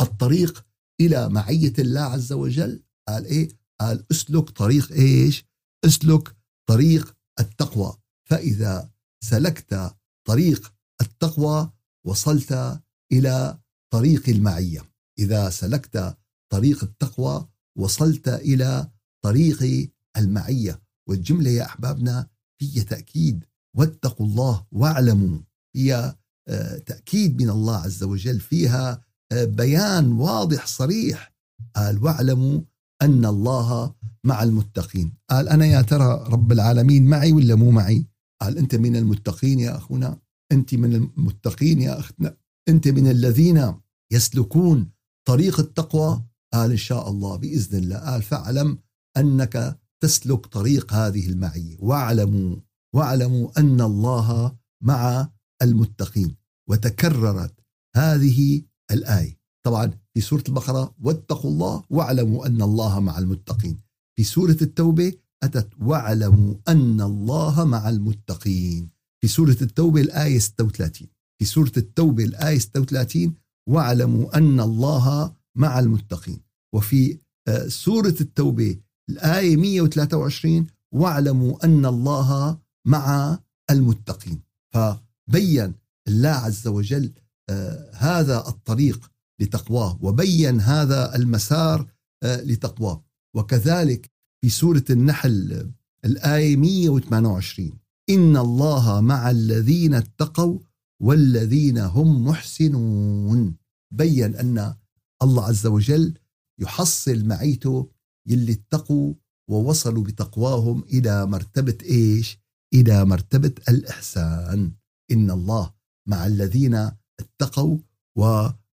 الطريق 0.00 0.64
إلى 1.00 1.28
معية 1.28 1.72
الله 1.78 2.00
عز 2.00 2.32
وجل؟ 2.32 2.82
قال 3.08 3.24
إيه؟ 3.24 3.48
قال 3.80 4.04
أسلك 4.10 4.50
طريق 4.50 4.92
إيش؟ 4.92 5.47
أسلك 5.84 6.36
طريق 6.68 7.16
التقوى. 7.40 7.96
فإذا 8.30 8.90
سلكت 9.24 9.96
طريق 10.28 10.74
التقوى 11.00 11.72
وصلت 12.06 12.80
إلى 13.12 13.58
طريق 13.92 14.28
المعية. 14.28 14.90
إذا 15.18 15.50
سلكت 15.50 16.18
طريق 16.52 16.84
التقوى 16.84 17.48
وصلت 17.78 18.28
إلى 18.28 18.90
طريق 19.24 19.90
المعية. 20.16 20.82
والجملة 21.08 21.50
يا 21.50 21.64
أحبابنا 21.66 22.28
هي 22.62 22.82
تأكيد. 22.82 23.44
واتقوا 23.76 24.26
الله 24.26 24.66
واعلموا. 24.72 25.38
هي 25.76 26.16
آه، 26.48 26.78
تأكيد 26.78 27.42
من 27.42 27.50
الله 27.50 27.76
عز 27.76 28.02
وجل. 28.02 28.40
فيها 28.40 29.04
آه، 29.32 29.44
بيان 29.44 30.12
واضح 30.12 30.66
صريح. 30.66 31.34
قال 31.76 32.04
واعلموا 32.04 32.60
أن 33.02 33.24
الله 33.24 33.94
مع 34.24 34.42
المتقين. 34.42 35.12
قال 35.30 35.48
أنا 35.48 35.66
يا 35.66 35.82
ترى 35.82 36.26
رب 36.28 36.52
العالمين 36.52 37.06
معي 37.06 37.32
ولا 37.32 37.54
مو 37.54 37.70
معي؟ 37.70 38.06
قال 38.40 38.58
أنت 38.58 38.74
من 38.74 38.96
المتقين 38.96 39.60
يا 39.60 39.76
أخونا. 39.76 40.18
أنت 40.52 40.74
من 40.74 40.94
المتقين 40.94 41.80
يا 41.80 41.98
أختنا. 41.98 42.36
أنت 42.68 42.88
من 42.88 43.10
الذين 43.10 43.74
يسلكون 44.12 44.90
طريق 45.28 45.60
التقوى. 45.60 46.24
قال 46.54 46.70
إن 46.70 46.76
شاء 46.76 47.10
الله 47.10 47.36
بإذن 47.36 47.78
الله. 47.78 47.96
قال 47.96 48.22
فاعلم 48.22 48.78
أنك 49.16 49.78
تسلك 50.02 50.46
طريق 50.46 50.92
هذه 50.92 51.28
المعية. 51.28 51.76
واعلموا 51.78 52.56
واعلموا 52.94 53.60
أن 53.60 53.80
الله 53.80 54.56
مع 54.82 55.28
المتقين. 55.62 56.36
وتكررت 56.70 57.54
هذه 57.96 58.62
الآية. 58.90 59.38
طبعا 59.66 59.92
في 60.18 60.24
سورة 60.24 60.44
البقرة 60.48 60.94
واتقوا 61.02 61.50
الله 61.50 61.82
واعلموا 61.90 62.46
أن 62.46 62.62
الله 62.62 63.00
مع 63.00 63.18
المتقين. 63.18 63.76
في 64.16 64.24
سورة 64.24 64.56
التوبة 64.62 65.12
أتت 65.42 65.68
واعلموا 65.80 66.54
أن 66.68 67.00
الله 67.00 67.64
مع 67.64 67.88
المتقين. 67.88 68.88
في 69.20 69.28
سورة 69.28 69.56
التوبة 69.62 70.00
الآية 70.00 70.38
36 70.38 71.08
في 71.38 71.44
سورة 71.44 71.72
التوبة 71.76 72.24
الآية 72.24 72.58
36 72.58 73.34
واعلموا 73.68 74.36
أن 74.38 74.60
الله 74.60 75.34
مع 75.56 75.78
المتقين. 75.78 76.40
وفي 76.74 77.18
آه، 77.48 77.68
سورة 77.68 78.16
التوبة 78.20 78.76
الآية 79.10 79.56
123 79.56 80.66
واعلموا 80.92 81.64
أن 81.64 81.86
الله 81.86 82.58
مع 82.86 83.38
المتقين. 83.70 84.40
فبين 84.74 85.74
الله 86.08 86.28
عز 86.28 86.68
وجل 86.68 87.12
آه 87.50 87.90
هذا 87.94 88.48
الطريق 88.48 89.10
لتقواه 89.40 89.98
وبين 90.02 90.60
هذا 90.60 91.16
المسار 91.16 91.86
آه، 92.22 92.42
لتقواه. 92.42 93.04
وكذلك 93.36 94.10
في 94.40 94.48
سورة 94.48 94.84
النحل 94.90 95.72
الآية 96.04 96.56
128 96.56 97.72
إن 98.10 98.36
الله 98.36 99.00
مع 99.00 99.30
الذين 99.30 99.94
اتقوا 99.94 100.58
والذين 101.02 101.78
هم 101.78 102.24
محسنون. 102.24 103.56
بين 103.94 104.34
أن 104.34 104.74
الله 105.22 105.44
عز 105.44 105.66
وجل 105.66 106.18
يحصل 106.60 107.24
معيته 107.24 107.90
يلي 108.26 108.52
اتقوا 108.52 109.14
ووصلوا 109.50 110.02
بتقواهم 110.02 110.84
إلى 110.84 111.26
مرتبة 111.26 111.78
إيش؟ 111.82 112.38
إلى 112.74 113.04
مرتبة 113.04 113.52
الإحسان. 113.68 114.72
إن 115.10 115.30
الله 115.30 115.72
مع 116.08 116.26
الذين 116.26 116.90
اتقوا 117.20 117.78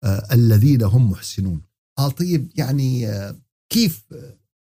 والذين 0.06 0.82
هم 0.82 1.10
محسنون. 1.10 1.62
آه 1.98 2.08
طيب 2.08 2.52
يعني 2.54 3.08
آه، 3.08 3.36
كيف 3.72 4.04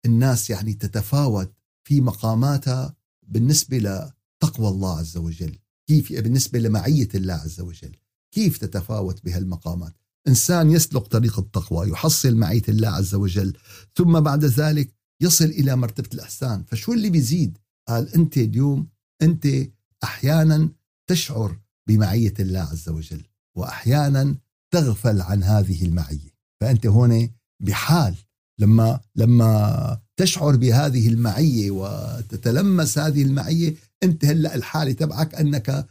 الناس 0.06 0.50
يعني 0.50 0.74
تتفاوت 0.74 1.54
في 1.88 2.02
مقاماتها 2.02 2.96
بالنسبة 3.28 3.78
لتقوى 3.78 4.68
الله 4.70 4.98
عز 4.98 5.18
وجل؟ 5.18 5.58
كيف 5.88 6.14
بالنسبة 6.14 6.60
لمعية 6.60 7.10
الله 7.16 7.34
عز 7.34 7.62
وجل؟ 7.62 7.96
كيف 8.36 8.58
تتفاوت 8.58 9.26
بهالمقامات؟ 9.26 9.94
إنسان 10.28 10.72
يسلك 10.72 11.08
طريق 11.08 11.40
التقوى 11.40 11.90
يحصل 11.90 12.36
معية 12.36 12.62
الله 12.70 12.88
عز 12.88 13.16
وجل 13.16 13.58
ثم 13.96 14.20
بعد 14.20 14.46
ذلك 14.46 14.94
يصل 15.22 15.46
إلى 15.46 15.76
مرتبة 15.76 16.10
الإحسان. 16.14 16.64
فشو 16.64 16.94
اللي 16.94 17.10
بيزيد؟ 17.10 17.58
قال 17.88 18.14
أنت 18.16 18.38
اليوم 18.38 18.88
أنت 19.22 19.48
أحيانا 20.04 20.70
تشعر 21.08 21.60
بمعية 21.88 22.34
الله 22.40 22.60
عز 22.60 22.90
وجل 22.90 23.24
وأحيانا 23.58 24.38
تغفل 24.72 25.22
عن 25.22 25.44
هذه 25.44 25.86
المعية. 25.86 26.34
فأنت 26.62 26.86
هون 26.88 27.30
بحال 27.64 28.16
لما 28.60 29.00
لما 29.16 30.00
تشعر 30.18 30.56
بهذه 30.56 31.08
المعية 31.08 31.72
وتتلمس 31.72 32.98
هذه 32.98 33.24
المعية 33.24 33.76
أنت 34.04 34.26
هلأ 34.26 34.56
الحالة 34.56 34.92
تبعك 34.92 35.36
أنك 35.36 35.88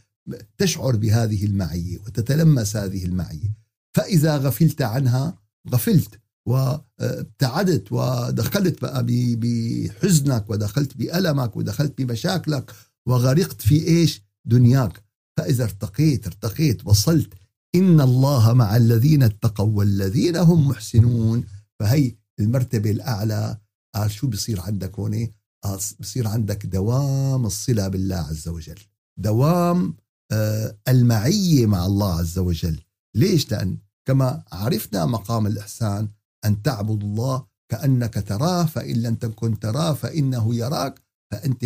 تشعر 0.57 0.95
بهذه 0.95 1.45
المعية 1.45 1.97
وتتلمس 1.97 2.75
هذه 2.75 3.05
المعية. 3.05 3.53
فإذا 3.93 4.37
غفلت 4.37 4.81
عنها 4.81 5.37
غفلت 5.69 6.19
وابتعدت 6.45 7.91
ودخلت 7.91 8.81
بقى 8.81 9.05
بحزنك 9.35 10.49
ودخلت 10.49 10.97
بألمك 10.97 11.57
ودخلت 11.57 12.01
بمشاكلك 12.01 12.71
وغرقت 13.07 13.61
في 13.61 13.87
إيش؟ 13.87 14.21
دنياك. 14.45 15.03
فإذا 15.37 15.63
ارتقيت 15.63 16.27
ارتقيت 16.27 16.87
وصلت 16.87 17.33
إن 17.75 18.01
الله 18.01 18.53
مع 18.53 18.75
الذين 18.75 19.23
اتقوا 19.23 19.77
والذين 19.77 20.35
هم 20.35 20.67
محسنون. 20.67 21.43
فهي 21.79 22.15
المرتبة 22.39 22.91
الأعلى 22.91 23.57
قال 23.95 24.11
شو 24.11 24.27
بصير 24.27 24.61
عندك 24.61 24.99
هون؟ 24.99 25.27
قال 25.63 25.79
بصير 25.99 26.27
عندك 26.27 26.65
دوام 26.65 27.45
الصلة 27.45 27.87
بالله 27.87 28.15
عز 28.15 28.47
وجل. 28.47 28.79
دوام 29.19 29.95
آه، 30.31 30.77
المعية 30.87 31.65
مع 31.65 31.85
الله 31.85 32.19
عز 32.19 32.39
وجل. 32.39 32.79
ليش؟ 33.15 33.51
لأن 33.51 33.77
كما 34.07 34.43
عرفنا 34.51 35.05
مقام 35.05 35.47
الإحسان 35.47 36.09
أن 36.45 36.61
تعبد 36.61 37.03
الله 37.03 37.45
كأنك 37.71 38.13
تراه 38.27 38.65
فإن 38.65 39.01
لم 39.01 39.15
تكن 39.15 39.59
تراه 39.59 39.93
فإنه 39.93 40.55
يراك. 40.55 41.01
فأنت 41.31 41.65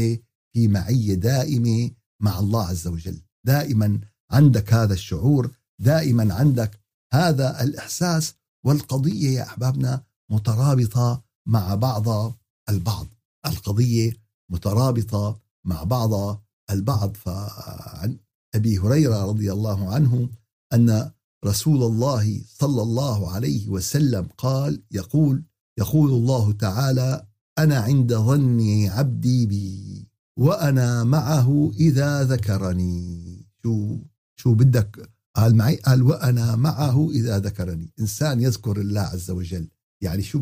في 0.53 0.67
معية 0.67 1.13
دائمة 1.13 1.91
مع 2.21 2.39
الله 2.39 2.67
عز 2.67 2.87
وجل. 2.87 3.21
دائما 3.45 3.99
عندك 4.31 4.73
هذا 4.73 4.93
الشعور 4.93 5.51
دائما 5.79 6.33
عندك 6.33 6.79
هذا 7.13 7.63
الإحساس 7.63 8.33
والقضية 8.65 9.29
يا 9.29 9.43
أحبابنا 9.43 10.03
مترابطة 10.29 11.23
مع 11.45 11.75
بعض 11.75 12.33
البعض. 12.69 13.07
القضية 13.45 14.13
مترابطة 14.49 15.39
مع 15.65 15.83
بعض 15.83 16.43
البعض. 16.69 17.15
فعن 17.17 18.17
أبي 18.55 18.79
هريرة 18.79 19.25
رضي 19.25 19.51
الله 19.51 19.93
عنه 19.93 20.29
أن 20.73 21.11
رسول 21.45 21.83
الله 21.83 22.41
صلى 22.47 22.81
الله 22.81 23.31
عليه 23.31 23.69
وسلم 23.69 24.27
قال 24.37 24.83
يقول 24.91 25.43
يقول 25.79 26.11
الله 26.11 26.51
تعالى 26.51 27.27
أنا 27.59 27.79
عند 27.79 28.13
ظن 28.13 28.87
عبدي 28.87 29.45
بي 29.45 30.07
وأنا 30.39 31.03
معه 31.03 31.71
إذا 31.79 32.23
ذكرني. 32.23 33.45
شو 33.63 33.97
شو 34.35 34.53
بدك 34.53 35.12
قال 35.35 35.55
معي 35.55 35.75
قال 35.75 36.01
وأنا 36.01 36.55
معه 36.55 37.09
إذا 37.11 37.39
ذكرني. 37.39 37.93
إنسان 37.99 38.41
يذكر 38.41 38.81
الله 38.81 39.01
عز 39.01 39.31
وجل. 39.31 39.67
يعني 40.01 40.23
شو 40.23 40.39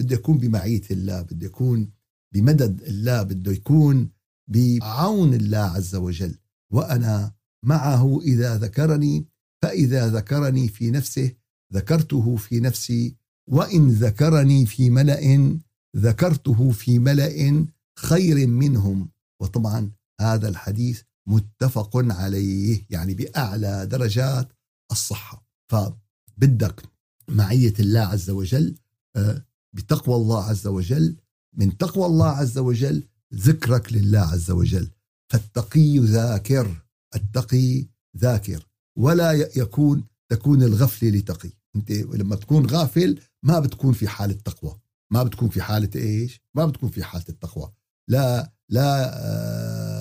بده 0.00 0.14
يكون 0.14 0.38
بمعية 0.38 0.82
الله 0.90 1.22
بده 1.22 1.46
يكون 1.46 1.90
بمدد 2.34 2.82
الله 2.82 3.22
بده 3.22 3.52
يكون 3.52 4.10
بعون 4.48 5.34
الله 5.34 5.58
عز 5.58 5.94
وجل. 5.94 6.34
وأنا 6.72 7.32
معه 7.64 8.20
إذا 8.20 8.58
ذكرني 8.58 9.26
فإذا 9.62 10.08
ذكرني 10.08 10.68
في 10.68 10.90
نفسه 10.90 11.32
ذكرته 11.74 12.36
في 12.36 12.60
نفسي. 12.60 13.16
وإن 13.50 13.90
ذكرني 13.90 14.66
في 14.66 14.90
ملأ 14.90 15.58
ذكرته 15.96 16.70
في 16.70 16.98
ملأ 16.98 17.66
خير 17.98 18.46
منهم. 18.46 19.10
وطبعا 19.40 19.90
هذا 20.20 20.48
الحديث 20.48 21.02
متفق 21.26 21.90
عليه 21.96 22.86
يعني 22.90 23.14
بأعلى 23.14 23.86
درجات 23.86 24.52
الصحة. 24.92 25.46
فبدك 25.70 26.82
معية 27.28 27.74
الله 27.80 28.00
عز 28.00 28.30
وجل 28.30 28.74
آه، 29.16 29.44
بتقوى 29.72 30.16
الله 30.16 30.44
عز 30.44 30.66
وجل. 30.66 31.16
من 31.54 31.76
تقوى 31.76 32.06
الله 32.06 32.28
عز 32.28 32.58
وجل 32.58 33.08
ذكرك 33.34 33.92
لله 33.92 34.20
عز 34.20 34.50
وجل. 34.50 34.90
فالتقي 35.32 35.98
ذاكر 35.98 36.84
التقي 37.14 37.86
ذاكر. 38.16 38.66
ولا 38.98 39.32
يكون 39.32 40.04
تكون 40.28 40.62
الغفلة 40.62 41.10
لتقي. 41.10 41.50
أنت 41.76 41.90
لما 41.90 42.36
تكون 42.36 42.66
غافل 42.66 43.20
ما 43.42 43.60
بتكون 43.60 43.92
في 43.92 44.08
حالة 44.08 44.34
تقوى. 44.34 44.80
ما 45.12 45.22
بتكون 45.22 45.48
في 45.48 45.62
حالة 45.62 45.90
إيش؟ 45.96 46.40
ما 46.54 46.66
بتكون 46.66 46.88
في 46.88 47.04
حالة 47.04 47.24
التقوى. 47.28 47.72
لا 48.08 48.52
لا 48.68 49.10
آه، 49.14 49.95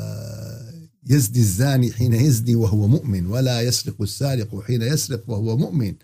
يزني 1.05 1.37
الزاني 1.37 1.91
حين 1.91 2.13
يزني 2.13 2.55
وهو 2.55 2.87
مؤمن 2.87 3.27
ولا 3.27 3.61
يسرق 3.61 4.01
السارق 4.01 4.63
حين 4.63 4.81
يسرق 4.81 5.29
وهو 5.29 5.57
مؤمن. 5.57 5.95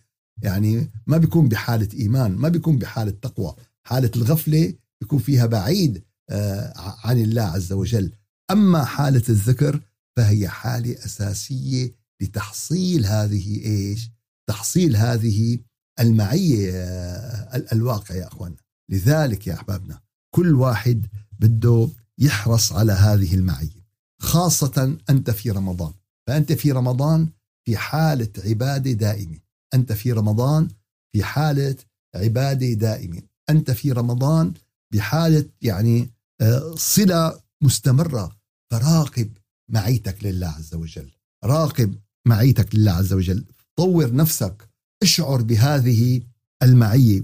يعني 0.42 0.92
ما 1.08 1.18
بيكون 1.18 1.50
بحالة 1.50 1.88
إيمان 1.94 2.32
ما 2.32 2.50
بيكون 2.50 2.78
بحالة 2.78 3.12
تقوى. 3.12 3.56
حالة 3.84 4.12
الغفلة 4.16 4.74
بيكون 5.02 5.20
فيها 5.20 5.46
بعيد 5.46 6.04
آه، 6.30 6.74
عن 7.04 7.18
الله 7.18 7.42
عز 7.42 7.74
وجل. 7.74 8.12
أما 8.52 8.86
حالة 8.86 9.24
الذكر 9.30 9.82
فهي 10.18 10.48
حالة 10.48 11.06
أساسية 11.06 11.96
لتحصيل 12.22 13.06
هذه 13.06 13.66
إيش؟ 13.66 14.12
تحصيل 14.50 14.96
هذه 14.96 15.60
المعية 16.00 16.72
آه، 16.74 17.64
الواقع 17.74 18.16
يا 18.16 18.28
أخوانا 18.28 18.56
لذلك 18.92 19.48
يا 19.48 19.54
أحبابنا 19.54 20.02
كل 20.36 20.56
واحد 20.56 21.06
بده 21.40 21.90
يحرص 22.18 22.72
على 22.72 22.92
هذه 22.92 23.36
المعية. 23.36 23.81
خاصة 24.22 24.98
أنت 25.10 25.32
في 25.32 25.52
رمضان. 25.52 25.94
فأنت 26.28 26.52
في 26.52 26.72
رمضان 26.72 27.30
في 27.66 27.78
حالة 27.78 28.30
عبادة 28.46 28.92
دائمة. 28.92 29.40
أنت 29.74 29.94
في 29.94 30.12
رمضان 30.12 30.68
في 31.14 31.24
حالة 31.24 31.76
عبادة 32.16 32.74
دائمة. 32.74 33.22
أنت 33.50 33.72
في 33.72 33.92
رمضان 33.92 34.54
بحالة 34.94 35.46
يعني 35.62 36.10
آه، 36.42 36.76
صلة 36.76 37.40
مستمرة. 37.64 38.38
فراقب 38.72 39.30
معيتك 39.70 40.26
لله 40.26 40.48
عز 40.48 40.76
وجل. 40.76 41.12
راقب 41.44 41.96
معيتك 42.28 42.76
لله 42.76 42.92
عز 42.92 43.14
وجل. 43.14 43.46
طور 43.76 44.16
نفسك. 44.16 44.70
اشعر 45.04 45.42
بهذه 45.42 46.22
المعية. 46.64 47.22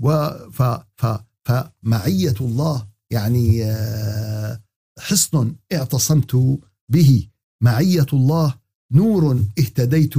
ف 0.51 0.61
ف 0.97 1.05
فمعية 1.45 2.35
الله 2.41 2.87
يعني 3.11 3.63
آه، 3.65 4.61
حصن 4.99 5.55
اعتصمت 5.73 6.59
به 6.89 7.27
معية 7.61 8.05
الله 8.13 8.55
نور 8.91 9.45
اهتديت 9.59 10.15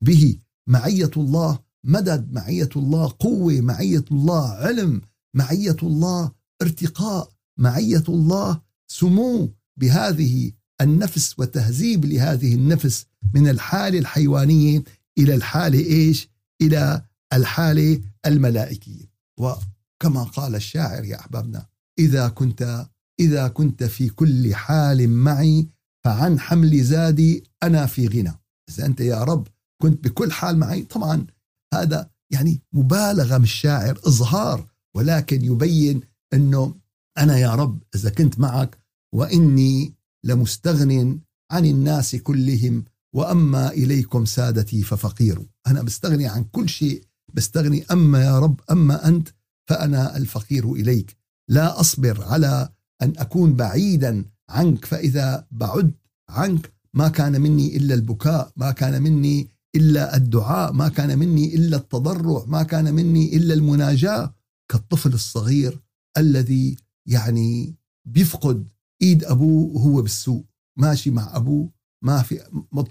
به. 0.00 0.38
معية 0.66 1.10
الله 1.16 1.58
مدد 1.84 2.32
معية 2.32 2.68
الله 2.76 3.14
قوة 3.18 3.60
معية 3.60 4.04
الله 4.12 4.48
علم 4.48 5.00
معية 5.34 5.76
الله 5.82 6.32
ارتقاء 6.62 7.32
معية 7.58 8.04
الله 8.08 8.60
سمو 8.86 9.52
بهذه 9.76 10.52
النفس 10.80 11.38
وتهذيب 11.38 12.04
لهذه 12.04 12.54
النفس 12.54 13.06
من 13.34 13.48
الحالة 13.48 13.98
الحيوانية 13.98 14.84
إلى 15.18 15.34
الحالة 15.34 15.78
إيش؟ 15.78 16.28
إلى 16.62 17.02
الحالة 17.32 18.00
الملائكية. 18.26 19.10
وكما 19.38 20.22
قال 20.22 20.54
الشاعر 20.54 21.04
يا 21.04 21.20
أحبابنا 21.20 21.66
إذا 21.98 22.28
كنت 22.28 22.86
إذا 23.20 23.48
كنت 23.48 23.84
في 23.84 24.08
كل 24.08 24.54
حال 24.54 25.10
معي 25.10 25.68
فعن 26.04 26.40
حمل 26.40 26.82
زادي 26.82 27.44
أنا 27.62 27.86
في 27.86 28.06
غنى. 28.06 28.32
إذا 28.70 28.86
أنت 28.86 29.00
يا 29.00 29.24
رب 29.24 29.48
كنت 29.82 30.04
بكل 30.04 30.32
حال 30.32 30.58
معي 30.58 30.82
طبعا 30.82 31.26
هذا 31.74 32.10
يعني 32.32 32.60
مبالغة 32.72 33.38
من 33.38 33.44
الشاعر 33.44 33.98
إظهار 34.06 34.66
ولكن 34.96 35.44
يبين 35.44 36.00
أنه 36.34 36.74
أنا 37.18 37.38
يا 37.38 37.54
رب 37.54 37.82
إذا 37.94 38.10
كنت 38.10 38.38
معك 38.40 38.78
وإني 39.14 39.94
لمستغن 40.24 41.20
عن 41.52 41.64
الناس 41.66 42.16
كلهم 42.16 42.84
وأما 43.14 43.70
إليكم 43.70 44.24
سادتي 44.24 44.82
ففقير. 44.82 45.46
أنا 45.66 45.82
بستغني 45.82 46.26
عن 46.26 46.44
كل 46.44 46.68
شيء 46.68 47.04
بستغني 47.34 47.84
أما 47.90 48.24
يا 48.24 48.38
رب 48.38 48.60
أما 48.70 49.08
أنت 49.08 49.28
فأنا 49.68 50.16
الفقير 50.16 50.72
إليك. 50.72 51.16
لا 51.50 51.80
أصبر 51.80 52.24
على 52.24 52.68
أن 53.02 53.12
أكون 53.18 53.54
بعيدا 53.54 54.24
عنك 54.50 54.84
فإذا 54.84 55.46
بعدت 55.50 55.94
عنك 56.28 56.72
ما 56.94 57.08
كان 57.08 57.40
مني 57.40 57.76
إلا 57.76 57.94
البكاء 57.94 58.52
ما 58.56 58.70
كان 58.70 59.02
مني 59.02 59.50
إلا 59.76 60.16
الدعاء 60.16 60.72
ما 60.72 60.88
كان 60.88 61.18
مني 61.18 61.54
إلا 61.54 61.76
التضرع 61.76 62.44
ما 62.46 62.62
كان 62.62 62.94
مني 62.94 63.36
إلا 63.36 63.54
المناجاة. 63.54 64.34
كالطفل 64.70 65.12
الصغير 65.12 65.82
الذي 66.18 66.76
يعني 67.08 67.74
بيفقد 68.06 68.72
إيد 69.02 69.24
أبوه 69.24 69.76
وهو 69.76 70.02
بالسوق 70.02 70.46
ماشي 70.78 71.10
مع 71.10 71.36
أبوه 71.36 71.70
ما 72.04 72.22
في 72.22 72.40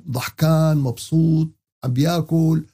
ضحكان 0.10 0.78
مبسوط 0.78 1.50
عم 1.84 1.94
بياكل 1.94 2.66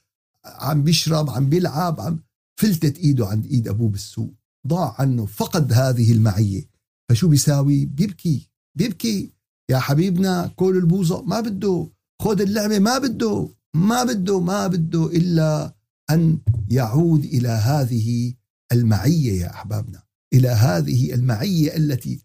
عم 0.45 0.83
بيشرب 0.83 1.29
عم 1.29 1.49
بيلعب 1.49 2.01
عم 2.01 2.19
فلتت 2.59 2.97
إيده 2.97 3.27
عند 3.27 3.45
إيد 3.45 3.67
أبوه 3.67 3.89
بالسوق 3.89 4.33
ضاع 4.67 4.95
عنه 4.99 5.25
فقد 5.25 5.73
هذه 5.73 6.11
المعية. 6.11 6.69
فشو 7.09 7.27
بيساوي؟ 7.27 7.85
بيبكي. 7.85 8.48
بيبكي. 8.79 9.31
يا 9.71 9.79
حبيبنا 9.79 10.51
كل 10.55 10.77
البوظة. 10.77 11.21
ما 11.21 11.39
بده. 11.41 11.89
خذ 12.21 12.41
اللعبة. 12.41 12.79
ما 12.79 12.97
بده. 12.97 13.49
ما 13.75 14.03
بده. 14.03 14.39
ما 14.39 14.67
بده 14.67 15.05
إلا 15.05 15.75
أن 16.11 16.39
يعود 16.69 17.23
إلى 17.25 17.47
هذه 17.47 18.33
المعية 18.71 19.41
يا 19.41 19.49
أحبابنا. 19.49 20.03
إلى 20.33 20.47
هذه 20.47 21.13
المعية 21.13 21.77
التي 21.77 22.19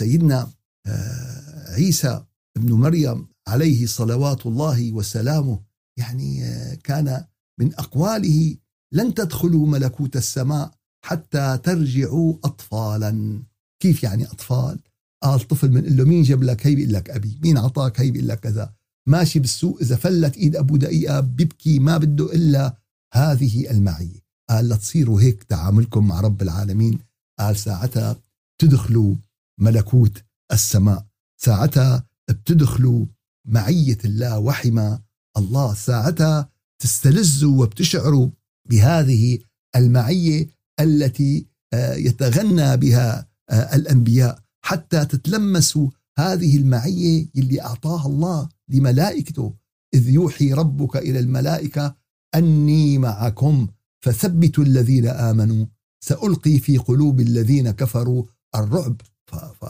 سيدنا 0.00 0.50
آه، 0.86 1.72
عيسى 1.72 2.24
ابن 2.56 2.72
مريم 2.72 3.26
عليه 3.48 3.86
صلوات 3.86 4.46
الله 4.46 4.92
وسلامه 4.92 5.60
يعني 5.98 6.44
آه، 6.44 6.74
كان 6.74 7.24
من 7.60 7.74
أقواله 7.74 8.56
لن 8.94 9.14
تدخلوا 9.14 9.66
ملكوت 9.66 10.16
السماء 10.16 10.74
حتى 11.04 11.58
ترجعوا 11.62 12.34
اطفالا. 12.44 13.42
كيف 13.82 14.02
يعني 14.02 14.24
أطفال؟ 14.26 14.78
قال 15.22 15.40
طفل 15.40 15.70
من 15.70 15.96
له 15.96 16.04
مين 16.04 16.22
جاب 16.22 16.42
لك؟ 16.42 16.66
هي 16.66 16.74
بيقول 16.74 16.92
لك 16.92 17.10
أبي. 17.10 17.38
مين 17.42 17.56
اعطاك 17.56 18.00
هي 18.00 18.10
بيقول 18.10 18.28
لك 18.28 18.40
كذا. 18.40 18.72
ماشي 19.08 19.38
بالسوق 19.38 19.78
إذا 19.80 19.96
فلت 19.96 20.36
إيد 20.36 20.56
أبو 20.56 20.76
دقيقة 20.76 21.20
بيبكي 21.20 21.78
ما 21.78 21.98
بده 21.98 22.34
إلا 22.34 22.76
هذه 23.14 23.70
المعية. 23.70 24.20
قال 24.50 24.68
لتصيروا 24.68 25.20
هيك 25.20 25.42
تعاملكم 25.42 26.08
مع 26.08 26.20
رب 26.20 26.42
العالمين. 26.42 26.98
قال 27.38 27.56
ساعتها 27.56 28.16
تدخلوا 28.58 29.14
ملكوت 29.60 30.22
السماء. 30.52 31.06
ساعتها 31.40 32.06
بتدخلوا 32.28 33.06
معية 33.44 33.98
الله 34.04 34.38
وحمى 34.38 34.98
الله. 35.36 35.74
ساعتها 35.74 36.48
تستلذوا 36.82 37.62
وبتشعروا 37.62 38.30
بهذه 38.70 39.38
المعية 39.76 40.48
التي 40.80 41.46
آه، 41.72 41.94
يتغنى 41.94 42.76
بها 42.76 43.28
آه، 43.50 43.76
الأنبياء. 43.76 44.38
حتى 44.64 45.04
تتلمسوا 45.04 45.90
هذه 46.18 46.56
المعية 46.56 47.28
اللي 47.36 47.62
أعطاها 47.62 48.06
الله 48.06 48.48
لملائكته 48.68 49.54
إذ 49.94 50.08
يوحي 50.08 50.52
ربك 50.52 50.96
إلى 50.96 51.18
الملائكة 51.18 51.96
أني 52.34 52.98
معكم 52.98 53.68
فثبتوا 54.00 54.64
الذين 54.64 55.06
آمنوا. 55.06 55.66
سألقي 56.04 56.58
في 56.58 56.78
قلوب 56.78 57.20
الذين 57.20 57.70
كفروا 57.70 58.24
الرعب. 58.54 59.00
ف... 59.26 59.34
ف... 59.34 59.62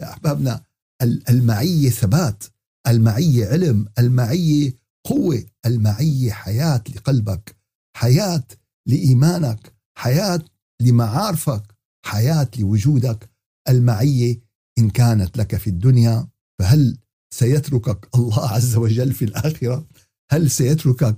يا 0.00 0.10
أحبابنا 0.10 0.62
المعية 1.02 1.90
ثبات 1.90 2.44
المعية 2.88 3.46
علم 3.46 3.88
المعية 3.98 4.74
قوة 5.04 5.44
المعية 5.66 6.30
حياة 6.30 6.84
لقلبك 6.96 7.56
حياة 7.96 8.44
لإيمانك 8.86 9.72
حياة 9.98 10.40
لمعارفك 10.80 11.62
حياة 12.06 12.48
لوجودك. 12.58 13.30
المعية 13.68 14.40
إن 14.78 14.90
كانت 14.90 15.38
لك 15.38 15.56
في 15.56 15.70
الدنيا 15.70 16.28
فهل 16.58 16.98
سيتركك 17.34 18.08
الله 18.14 18.48
عز 18.48 18.76
وجل 18.76 19.12
في 19.12 19.24
الآخرة؟ 19.24 19.86
هل 20.30 20.50
سيتركك 20.50 21.16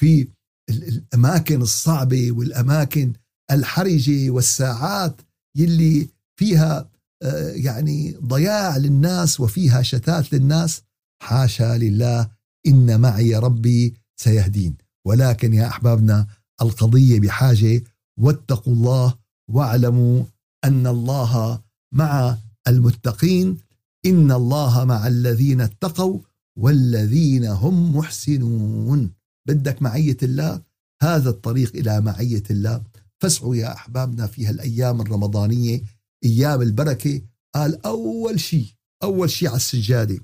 في 0.00 0.28
الأماكن 0.70 1.62
الصعبة 1.62 2.32
والأماكن 2.32 3.12
الحرجة 3.50 4.30
والساعات 4.30 5.20
يلي 5.56 6.08
فيها 6.38 6.90
آه، 7.22 7.50
يعني 7.50 8.12
ضياع 8.12 8.76
للناس 8.76 9.40
وفيها 9.40 9.82
شتات 9.82 10.32
للناس؟ 10.32 10.82
حاشا 11.22 11.78
لله 11.78 12.30
إن 12.66 13.00
معي 13.00 13.36
ربي 13.36 13.94
سيهدين. 14.16 14.76
ولكن 15.06 15.54
يا 15.54 15.66
أحبابنا 15.66 16.26
القضية 16.62 17.20
بحاجة 17.20 17.84
واتقوا 18.20 18.72
الله 18.72 19.14
واعلموا 19.50 20.24
أن 20.64 20.86
الله 20.86 21.62
مع 21.92 22.38
المتقين 22.68 23.58
إن 24.06 24.32
الله 24.32 24.84
مع 24.84 25.06
الذين 25.06 25.60
اتقوا 25.60 26.20
والذين 26.58 27.44
هم 27.44 27.96
محسنون. 27.96 29.12
بدك 29.48 29.82
معية 29.82 30.16
الله؟ 30.22 30.62
هذا 31.02 31.30
الطريق 31.30 31.76
إلى 31.76 32.00
معية 32.00 32.42
الله. 32.50 32.82
فاسعوا 33.18 33.56
يا 33.56 33.72
أحبابنا 33.72 34.26
في 34.26 34.46
هالأيام 34.46 35.00
الرمضانية 35.00 35.82
أيام 36.24 36.62
البركة. 36.62 37.22
قال 37.54 37.86
أول 37.86 38.40
شيء 38.40 38.66
أول 39.02 39.30
شيء 39.30 39.48
على 39.48 39.56
السجادة. 39.56 40.18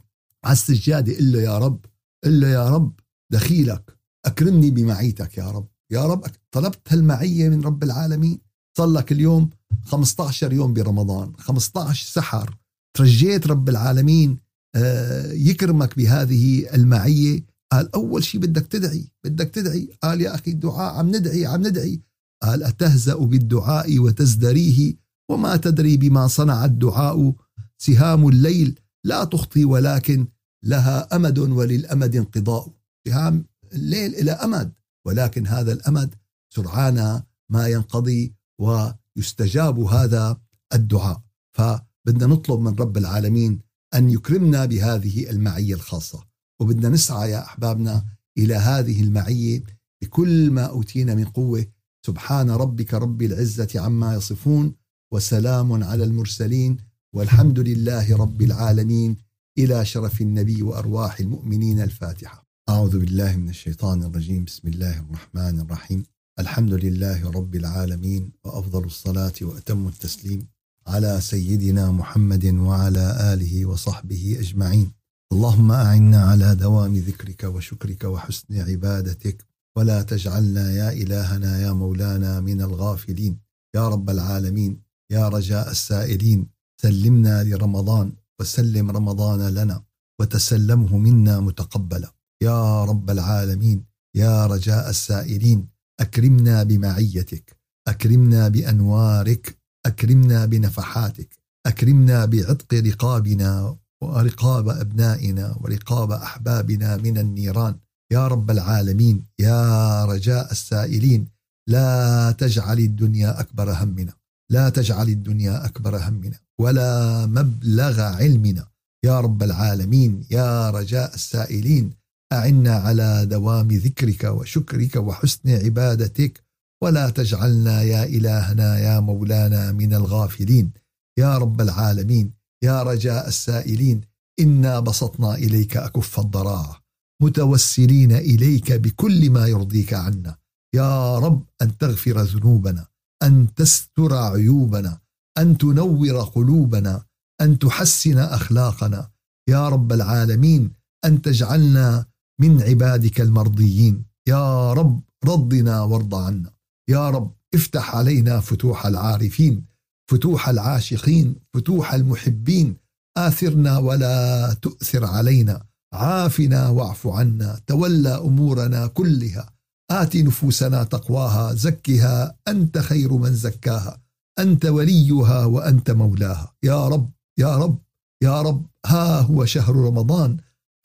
على 0.45 0.53
السجادة 0.53 1.17
قل 1.17 1.33
له 1.33 1.41
يا 1.41 1.59
رب 1.59 1.85
قل 2.25 2.41
له 2.41 2.49
يا 2.49 2.69
رب 2.69 3.01
دخيلك 3.33 3.99
أكرمني 4.27 4.71
بمعيتك 4.71 5.39
يا 5.39 5.51
رب. 5.51 5.69
يا 5.91 6.07
رب 6.07 6.27
طلبت 6.51 6.93
هالمعية 6.93 7.49
من 7.49 7.61
رب 7.61 7.83
العالمين. 7.83 8.48
صار 8.79 8.87
لك 8.87 9.13
اليوم 9.13 9.51
15 9.85 10.53
يوم 10.53 10.75
برمضان 10.75 11.33
15 11.39 12.07
سحر. 12.13 12.57
ترجيت 12.97 13.47
رب 13.47 13.69
العالمين 13.69 14.39
آه، 14.75 15.33
يكرمك 15.33 15.97
بهذه 15.97 16.75
المعية. 16.75 17.45
قال 17.73 17.95
أول 17.95 18.25
شيء 18.25 18.41
بدك 18.41 18.67
تدعي 18.67 19.09
بدك 19.25 19.49
تدعي. 19.49 19.91
قال 20.03 20.21
يا 20.21 20.35
أخي 20.35 20.51
الدعاء 20.51 20.95
عم 20.95 21.17
ندعي 21.17 21.47
عم 21.47 21.67
ندعي. 21.67 22.01
قال 22.43 22.63
أتهزأ 22.63 23.15
بالدعاء 23.15 23.99
وتزدريه؟ 23.99 24.95
وما 25.31 25.57
تدري 25.57 25.97
بما 25.97 26.27
صنع 26.27 26.65
الدعاء. 26.65 27.35
سهام 27.79 28.29
الليل 28.29 28.81
لا 29.05 29.25
تخطي 29.25 29.65
ولكن 29.65 30.27
لها 30.65 31.17
أمد 31.17 31.39
وللأمد 31.39 32.17
انقضاء. 32.17 32.69
سهام 33.09 33.45
الليل 33.73 34.15
إلى 34.15 34.31
أمد 34.31 34.73
ولكن 35.07 35.47
هذا 35.47 35.73
الأمد 35.73 36.15
سرعان 36.55 37.23
ما 37.51 37.69
ينقضي. 37.69 38.38
ويستجاب 38.61 39.81
هذا 39.81 40.41
الدعاء. 40.75 41.23
فبدنا 41.53 42.27
نطلب 42.27 42.61
من 42.61 42.75
رب 42.75 42.97
العالمين 42.97 43.61
أن 43.95 44.11
يكرمنا 44.11 44.65
بهذه 44.65 45.31
المعية 45.31 45.75
الخاصة. 45.75 46.25
وبدنا 46.61 46.89
نسعى 46.89 47.31
يا 47.31 47.45
أحبابنا 47.45 48.05
إلى 48.39 48.55
هذه 48.55 49.03
المعية 49.03 49.63
بكل 50.03 50.51
ما 50.51 50.63
أوتينا 50.63 51.15
من 51.15 51.25
قوة. 51.25 51.67
سبحان 52.07 52.51
ربك 52.51 52.95
رب 52.95 53.23
العزة 53.23 53.69
عما 53.75 54.15
يصفون 54.15 54.75
وسلام 55.13 55.85
على 55.85 56.05
المرسلين 56.05 56.77
والحمد 57.15 57.59
لله 57.59 58.17
رب 58.17 58.43
العالمين 58.43 59.17
إلى 59.59 59.85
شرف 59.85 60.21
النبي 60.21 60.63
وأرواح 60.63 61.21
المؤمنين 61.21 61.81
الفاتحة. 61.81 62.47
أعوذ 62.69 62.99
بالله 62.99 63.37
من 63.37 63.49
الشيطان 63.49 64.03
الرجيم. 64.03 64.45
بسم 64.45 64.69
الله 64.69 64.99
الرحمن 65.01 65.61
الرحيم. 65.61 66.05
الحمد 66.39 66.75
لله 66.75 67.31
رب 67.31 67.55
العالمين 67.55 68.33
وأفضل 68.45 68.85
الصلاة 68.85 69.33
وأتم 69.43 69.89
التسليم 69.89 70.47
على 70.87 71.21
سيدنا 71.21 71.91
محمد 71.91 72.45
وعلى 72.47 73.33
آله 73.33 73.67
وصحبه 73.67 74.37
أجمعين. 74.41 74.93
اللهم 75.33 75.73
أعنا 75.73 76.25
على 76.31 76.55
دوام 76.55 76.97
ذكرك 76.97 77.45
وشكرك 77.45 78.05
وحسن 78.05 78.61
عبادتك 78.71 79.45
ولا 79.77 80.03
تجعلنا 80.03 80.73
يا 80.73 80.93
إلهنا 80.93 81.61
يا 81.61 81.73
مولانا 81.73 82.41
من 82.41 82.63
الغافلين. 82.63 83.39
يا 83.77 83.89
رب 83.89 84.11
العالمين 84.11 84.83
يا 85.11 85.29
رجاء 85.29 85.71
السائلين 85.71 86.47
سلمنا 86.83 87.45
لرمضان 87.45 88.13
وسلم 88.41 88.91
رمضان 88.91 89.55
لنا 89.55 89.83
وتسلمه 90.21 90.99
منا 90.99 91.41
متقبلا. 91.41 92.11
يا 92.43 92.85
رب 92.85 93.11
العالمين 93.11 93.85
يا 94.15 94.47
رجاء 94.47 94.91
السائلين 94.91 95.78
أكرمنا 96.01 96.63
بمعيتك 96.63 97.57
أكرمنا 97.89 98.49
بأنوارك 98.49 99.59
أكرمنا 99.87 100.47
بنفحاتك 100.47 101.29
أكرمنا 101.67 102.25
بعتق 102.25 102.75
رقابنا 102.75 103.77
ورقاب 104.03 104.69
أبنائنا 104.69 105.57
ورقاب 105.61 106.13
أحبابنا 106.13 106.97
من 106.97 107.19
النيران. 107.19 107.77
يا 108.13 108.29
رب 108.29 108.51
العالمين 108.51 109.25
يا 109.39 110.05
رجاء 110.05 110.53
السائلين 110.53 111.29
لا 111.69 112.33
تجعل 112.33 112.79
الدنيا 112.79 113.41
أكبر 113.41 113.73
همنا 113.73 114.13
لا 114.51 114.69
تجعل 114.69 115.09
الدنيا 115.09 115.65
أكبر 115.65 115.97
همنا 115.97 116.39
ولا 116.61 117.27
مبلغ 117.27 118.01
علمنا. 118.01 118.67
يا 119.05 119.21
رب 119.21 119.43
العالمين 119.43 120.25
يا 120.31 120.71
رجاء 120.71 121.15
السائلين 121.15 121.93
أعنا 122.33 122.75
على 122.75 123.27
دوام 123.27 123.69
ذكرك 123.69 124.25
وشكرك 124.25 124.97
وحسن 124.97 125.51
عبادتك 125.65 126.45
ولا 126.83 127.11
تجعلنا 127.11 127.83
يا 127.83 128.05
إلهنا 128.05 128.79
يا 128.79 129.01
مولانا 129.01 129.73
من 129.73 129.95
الغافلين. 129.95 130.73
يا 131.19 131.39
رب 131.39 131.61
العالمين 131.61 132.33
يا 132.65 132.83
رجاء 132.83 133.29
السائلين 133.29 134.01
إنا 134.41 134.81
بسطنا 134.81 135.35
إليك 135.35 135.77
أكف 135.77 136.21
الضراعة 136.21 136.81
متوسلين 137.23 138.13
إليك 138.13 138.73
بكل 138.73 139.31
ما 139.31 139.47
يرضيك 139.47 139.95
عنا. 139.95 140.37
يا 140.75 141.19
رب 141.19 141.45
أن 141.63 141.79
تغفر 141.79 142.21
ذنوبنا 142.23 142.87
أن 143.23 143.55
تستر 143.55 144.15
عيوبنا 144.15 145.01
أن 145.39 145.59
تنور 145.59 146.21
قلوبنا 146.21 147.05
أن 147.41 147.59
تحسن 147.59 148.19
أخلاقنا. 148.19 149.11
يا 149.49 149.69
رب 149.69 149.93
العالمين 149.93 150.73
أن 151.05 151.23
تجعلنا 151.23 152.07
من 152.41 152.63
عبادك 152.63 153.21
المرضيين. 153.21 154.05
يا 154.29 154.73
رب 154.73 155.01
رضنا 155.25 155.83
وارض 155.83 156.15
عنا. 156.15 156.51
يا 156.89 157.11
رب 157.11 157.35
افتح 157.55 157.97
علينا 157.97 158.41
فتوح 158.41 158.87
العارفين 158.87 159.65
فتوح 160.11 160.49
العاشقين 160.49 161.37
فتوح 161.55 161.95
المحبين. 161.95 162.77
آثرنا 163.17 163.79
ولا 163.79 164.55
تؤثر 164.63 165.05
علينا. 165.05 165.65
عافنا 165.93 166.69
واعف 166.69 167.07
عنا. 167.07 167.61
تولى 167.67 168.09
أمورنا 168.09 168.87
كلها. 168.87 169.51
آت 169.91 170.17
نفوسنا 170.17 170.83
تقواها. 170.83 171.55
زكها. 171.55 172.37
أنت 172.49 172.79
خير 172.79 173.13
من 173.13 173.35
زكاها. 173.35 174.03
أنت 174.39 174.67
وليها 174.67 175.45
وأنت 175.45 175.91
مولاها. 175.91 176.55
يا 176.63 176.89
رب 176.89 177.11
يا 177.39 177.57
رب 177.57 177.79
يا 178.23 178.43
رب. 178.43 178.67
ها 178.87 179.21
هو 179.21 179.45
شهر 179.45 179.77
رمضان. 179.77 180.37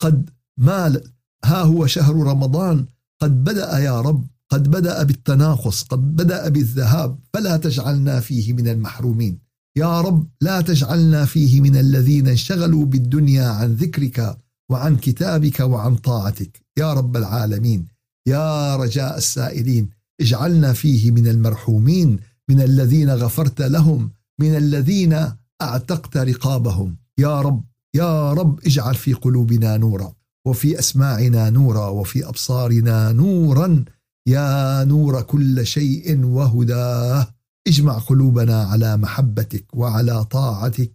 قد 0.02 0.30
مال 0.58 1.14
ها 1.44 1.62
هو 1.62 1.86
شهر 1.86 2.14
رمضان. 2.14 2.86
قد 3.22 3.44
بدأ 3.44 3.78
يا 3.78 4.00
رب 4.00 4.26
قد 4.50 4.70
بدأ 4.70 5.02
بالتناقص 5.02 5.82
قد 5.82 6.16
بدأ 6.16 6.48
بالذهاب. 6.48 7.18
فلا 7.34 7.56
تجعلنا 7.56 8.20
فيه 8.20 8.52
من 8.52 8.68
المحرومين. 8.68 9.38
يا 9.76 10.00
رب 10.00 10.26
لا 10.40 10.60
تجعلنا 10.60 11.24
فيه 11.24 11.60
من 11.60 11.76
الذين 11.76 12.28
انشغلوا 12.28 12.84
بالدنيا 12.84 13.48
عن 13.48 13.74
ذكرك 13.74 14.36
وعن 14.70 14.96
كتابك 14.96 15.60
وعن 15.60 15.96
طاعتك. 15.96 16.60
يا 16.78 16.92
رب 16.92 17.16
العالمين 17.16 17.86
يا 18.28 18.76
رجاء 18.76 19.18
السائلين 19.18 19.90
اجعلنا 20.20 20.72
فيه 20.72 21.10
من 21.10 21.28
المرحومين 21.28 22.18
من 22.48 22.60
الذين 22.60 23.10
غفرت 23.10 23.62
لهم 23.62 24.10
من 24.40 24.56
الذين 24.56 25.26
أعتقت 25.62 26.16
رقابهم. 26.16 26.96
يا 27.18 27.40
رب 27.40 27.64
يا 27.94 28.32
رب 28.32 28.60
اجعل 28.66 28.94
في 28.94 29.12
قلوبنا 29.12 29.76
نورا. 29.76 30.12
وفي 30.46 30.78
أسماعنا 30.78 31.50
نورا 31.50 31.86
وفي 31.86 32.28
أبصارنا 32.28 33.12
نورا. 33.12 33.84
يا 34.28 34.84
نور 34.84 35.22
كل 35.22 35.66
شيء 35.66 36.24
وهداه. 36.24 37.26
اجمع 37.68 37.98
قلوبنا 37.98 38.62
على 38.62 38.96
محبتك 38.96 39.74
وعلى 39.74 40.24
طاعتك 40.24 40.92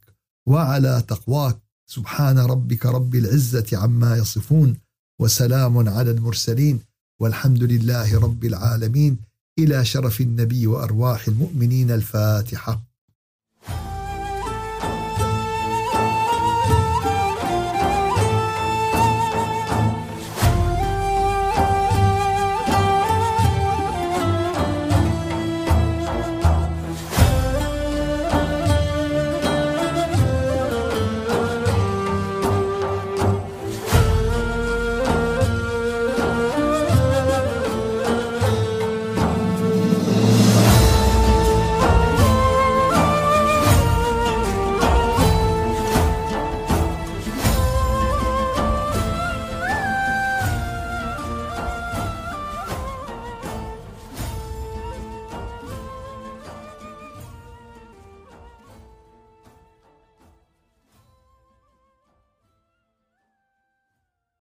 وعلى 0.48 1.04
تقواك. 1.08 1.58
سبحان 1.90 2.40
ربك 2.40 2.86
رب 2.86 3.16
العزة 3.16 3.66
عما 3.74 4.18
يصفون 4.18 4.78
وسلام 5.22 5.90
على 5.90 6.12
المرسلين. 6.12 6.80
والحمد 7.22 7.64
لله 7.64 8.20
رب 8.20 8.46
العالمين. 8.46 9.18
إلى 9.60 9.86
شرف 9.86 10.22
النبي 10.22 10.68
وأرواح 10.68 11.28
المؤمنين. 11.28 11.92
الفاتحة. 11.92 12.89